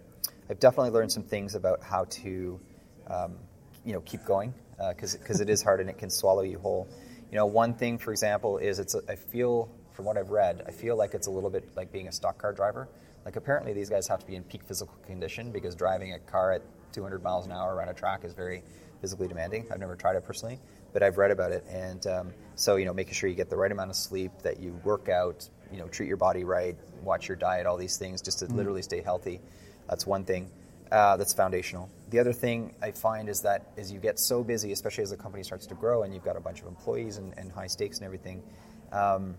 I've 0.49 0.61
definitely 0.61 0.91
learned 0.91 1.11
some 1.11 1.23
things 1.23 1.55
about 1.55 1.83
how 1.83 2.05
to, 2.05 2.59
um, 3.07 3.35
you 3.83 3.91
know, 3.91 3.99
keep 4.01 4.23
going 4.23 4.53
because 4.89 5.41
it 5.41 5.49
is 5.49 5.61
hard 5.61 5.81
and 5.81 5.89
it 5.89 5.97
can 5.97 6.09
swallow 6.09 6.41
you 6.41 6.57
whole. 6.59 6.87
You 7.31 7.37
know, 7.37 7.47
one 7.47 7.73
thing, 7.73 7.97
for 7.97 8.11
example, 8.11 8.59
is 8.59 8.79
it's. 8.79 8.95
A, 8.95 9.01
I 9.09 9.15
feel, 9.15 9.69
from 9.91 10.05
what 10.05 10.17
I've 10.17 10.29
read, 10.29 10.63
I 10.67 10.71
feel 10.71 10.95
like 10.95 11.13
it's 11.13 11.27
a 11.27 11.31
little 11.31 11.49
bit 11.49 11.67
like 11.75 11.91
being 11.91 12.07
a 12.07 12.13
stock 12.13 12.37
car 12.37 12.53
driver. 12.53 12.87
Like 13.25 13.35
apparently 13.35 13.73
these 13.73 13.89
guys 13.89 14.07
have 14.07 14.19
to 14.19 14.25
be 14.25 14.35
in 14.35 14.43
peak 14.43 14.63
physical 14.63 14.95
condition 15.05 15.51
because 15.51 15.75
driving 15.75 16.13
a 16.13 16.19
car 16.19 16.53
at 16.53 16.61
200 16.93 17.21
miles 17.21 17.45
an 17.45 17.51
hour 17.51 17.75
around 17.75 17.89
a 17.89 17.93
track 17.93 18.23
is 18.23 18.33
very 18.33 18.63
physically 19.01 19.27
demanding. 19.27 19.65
I've 19.69 19.79
never 19.79 19.95
tried 19.97 20.15
it 20.15 20.23
personally, 20.23 20.59
but 20.95 21.03
I've 21.03 21.17
read 21.17 21.29
about 21.29 21.51
it. 21.51 21.65
And 21.69 22.07
um, 22.07 22.33
so, 22.55 22.77
you 22.77 22.85
know, 22.85 22.93
making 22.93 23.15
sure 23.15 23.29
you 23.29 23.35
get 23.35 23.49
the 23.49 23.57
right 23.57 23.69
amount 23.69 23.89
of 23.89 23.97
sleep, 23.97 24.31
that 24.43 24.61
you 24.61 24.79
work 24.85 25.09
out, 25.09 25.49
you 25.69 25.77
know, 25.77 25.89
treat 25.89 26.07
your 26.07 26.15
body 26.15 26.45
right, 26.45 26.77
watch 27.03 27.27
your 27.27 27.35
diet, 27.35 27.65
all 27.65 27.75
these 27.75 27.97
things, 27.97 28.21
just 28.21 28.39
to 28.39 28.45
literally 28.45 28.81
stay 28.81 29.01
healthy. 29.01 29.41
That's 29.89 30.07
one 30.07 30.23
thing. 30.23 30.49
Uh, 30.89 31.17
that's 31.17 31.33
foundational. 31.33 31.89
The 32.11 32.19
other 32.19 32.31
thing 32.31 32.75
I 32.81 32.91
find 32.91 33.27
is 33.27 33.41
that 33.41 33.73
as 33.75 33.91
you 33.91 33.99
get 33.99 34.19
so 34.19 34.41
busy, 34.41 34.71
especially 34.71 35.03
as 35.03 35.09
the 35.09 35.17
company 35.17 35.43
starts 35.43 35.67
to 35.67 35.75
grow 35.75 36.03
and 36.03 36.13
you've 36.13 36.23
got 36.23 36.37
a 36.37 36.39
bunch 36.39 36.61
of 36.61 36.67
employees 36.67 37.17
and, 37.17 37.37
and 37.37 37.51
high 37.51 37.67
stakes 37.67 37.97
and 37.97 38.05
everything, 38.05 38.41
um, 38.93 39.35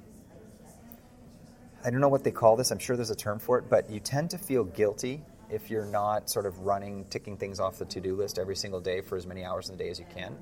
I 1.87 1.89
don't 1.89 2.01
know 2.01 2.09
what 2.09 2.23
they 2.23 2.33
call 2.33 2.57
this. 2.57 2.71
I'm 2.71 2.79
sure 2.79 2.97
there's 2.97 3.09
a 3.09 3.17
term 3.17 3.39
for 3.39 3.57
it, 3.57 3.71
but 3.71 3.89
you 3.89 3.99
tend 3.99 4.29
to 4.31 4.39
feel 4.39 4.65
guilty 4.65 5.23
if 5.49 5.71
you're 5.71 5.87
not 5.87 6.29
sort 6.29 6.45
of 6.45 6.59
running, 6.67 7.07
ticking 7.09 7.39
things 7.39 7.61
off 7.61 7.79
the 7.79 7.87
to-do 7.87 8.15
list 8.15 8.39
every 8.39 8.57
single 8.57 8.81
day 8.81 9.01
for 9.01 9.17
as 9.17 9.27
many 9.27 9.43
hours 9.43 9.71
in 9.71 9.79
the 9.79 9.83
day 9.83 9.89
as 9.89 9.99
you 9.99 10.07
can. 10.15 10.37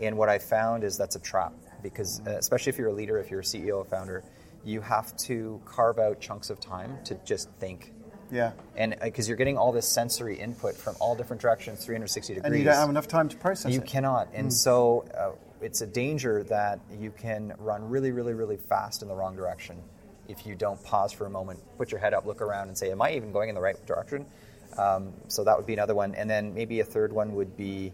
And 0.00 0.16
what 0.16 0.28
I 0.28 0.38
found 0.38 0.84
is 0.84 0.96
that's 0.96 1.16
a 1.16 1.20
trap 1.20 1.52
because, 1.82 2.20
uh, 2.26 2.30
especially 2.30 2.70
if 2.70 2.78
you're 2.78 2.88
a 2.88 2.92
leader, 2.92 3.18
if 3.18 3.30
you're 3.30 3.40
a 3.40 3.44
CEO, 3.44 3.80
a 3.80 3.84
founder, 3.84 4.24
you 4.64 4.80
have 4.80 5.16
to 5.18 5.60
carve 5.64 5.98
out 5.98 6.20
chunks 6.20 6.50
of 6.50 6.60
time 6.60 6.98
to 7.04 7.14
just 7.24 7.50
think. 7.58 7.92
Yeah, 8.30 8.52
And 8.74 8.96
because 9.02 9.28
you're 9.28 9.36
getting 9.36 9.58
all 9.58 9.70
this 9.70 9.86
sensory 9.86 10.40
input 10.40 10.74
from 10.74 10.96
all 10.98 11.14
different 11.14 11.42
directions, 11.42 11.84
360 11.84 12.34
degrees 12.34 12.50
and 12.50 12.58
you 12.58 12.64
don't 12.64 12.74
have 12.74 12.88
enough 12.88 13.06
time 13.06 13.28
to 13.28 13.36
process 13.36 13.70
you 13.70 13.80
it. 13.80 13.84
You 13.84 13.86
cannot. 13.86 14.28
And 14.32 14.52
so 14.52 15.04
uh, 15.16 15.32
it's 15.60 15.82
a 15.82 15.86
danger 15.86 16.42
that 16.44 16.80
you 16.98 17.10
can 17.10 17.52
run 17.58 17.88
really, 17.88 18.12
really, 18.12 18.32
really 18.32 18.56
fast 18.56 19.02
in 19.02 19.08
the 19.08 19.14
wrong 19.14 19.36
direction 19.36 19.76
if 20.28 20.46
you 20.46 20.54
don't 20.54 20.82
pause 20.84 21.12
for 21.12 21.26
a 21.26 21.30
moment, 21.30 21.60
put 21.76 21.90
your 21.90 22.00
head 22.00 22.14
up, 22.14 22.26
look 22.26 22.40
around, 22.40 22.68
and 22.68 22.78
say, 22.78 22.90
Am 22.90 23.02
I 23.02 23.12
even 23.12 23.32
going 23.32 23.48
in 23.48 23.54
the 23.54 23.60
right 23.60 23.76
direction? 23.86 24.26
Um, 24.78 25.12
so 25.28 25.44
that 25.44 25.56
would 25.56 25.66
be 25.66 25.74
another 25.74 25.94
one. 25.94 26.14
And 26.14 26.28
then 26.28 26.54
maybe 26.54 26.80
a 26.80 26.84
third 26.84 27.12
one 27.12 27.34
would 27.34 27.56
be 27.56 27.92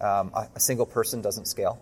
um, 0.00 0.30
a, 0.34 0.48
a 0.54 0.60
single 0.60 0.86
person 0.86 1.20
doesn't 1.20 1.46
scale. 1.46 1.78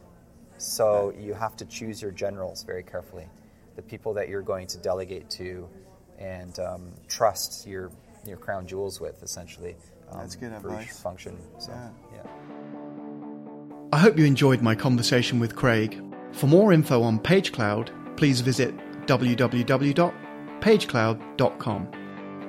So 0.58 1.12
you 1.18 1.34
have 1.34 1.56
to 1.56 1.64
choose 1.66 2.00
your 2.00 2.10
generals 2.12 2.62
very 2.64 2.82
carefully, 2.82 3.28
the 3.76 3.82
people 3.82 4.14
that 4.14 4.28
you're 4.28 4.42
going 4.42 4.66
to 4.68 4.78
delegate 4.78 5.28
to 5.30 5.68
and 6.18 6.58
um, 6.58 6.92
trust 7.08 7.66
your, 7.66 7.90
your 8.26 8.38
crown 8.38 8.66
jewels 8.66 9.00
with, 9.00 9.22
essentially. 9.22 9.76
Um, 10.10 10.20
That's 10.20 10.36
good 10.36 10.52
for 10.62 10.68
each 10.74 10.80
advice. 10.88 11.00
function. 11.00 11.36
So, 11.58 11.72
Yeah. 11.72 11.88
yeah. 12.14 12.22
I 13.92 13.98
hope 13.98 14.18
you 14.18 14.24
enjoyed 14.24 14.62
my 14.62 14.74
conversation 14.74 15.38
with 15.38 15.54
Craig. 15.54 16.02
For 16.32 16.46
more 16.46 16.72
info 16.72 17.02
on 17.02 17.18
PageCloud, 17.20 18.16
please 18.16 18.40
visit 18.40 18.74
www.pagecloud.com. 19.06 21.90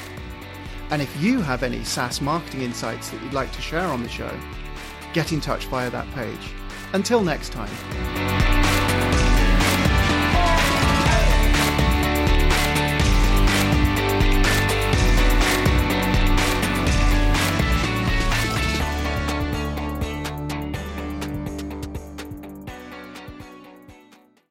And 0.91 1.03
if 1.03 1.21
you 1.21 1.43
have 1.43 1.63
any 1.63 1.85
SaaS 1.85 2.23
marketing 2.23 2.63
insights 2.63 3.11
that 3.11 3.23
you'd 3.23 3.35
like 3.35 3.53
to 3.53 3.61
share 3.61 3.87
on 3.87 4.03
the 4.03 4.09
show, 4.09 4.35
get 5.13 5.33
in 5.33 5.41
touch 5.41 5.67
via 5.67 5.91
that 5.91 6.11
page. 6.15 6.53
Until 6.95 7.23
next 7.23 7.53
time. 7.53 8.36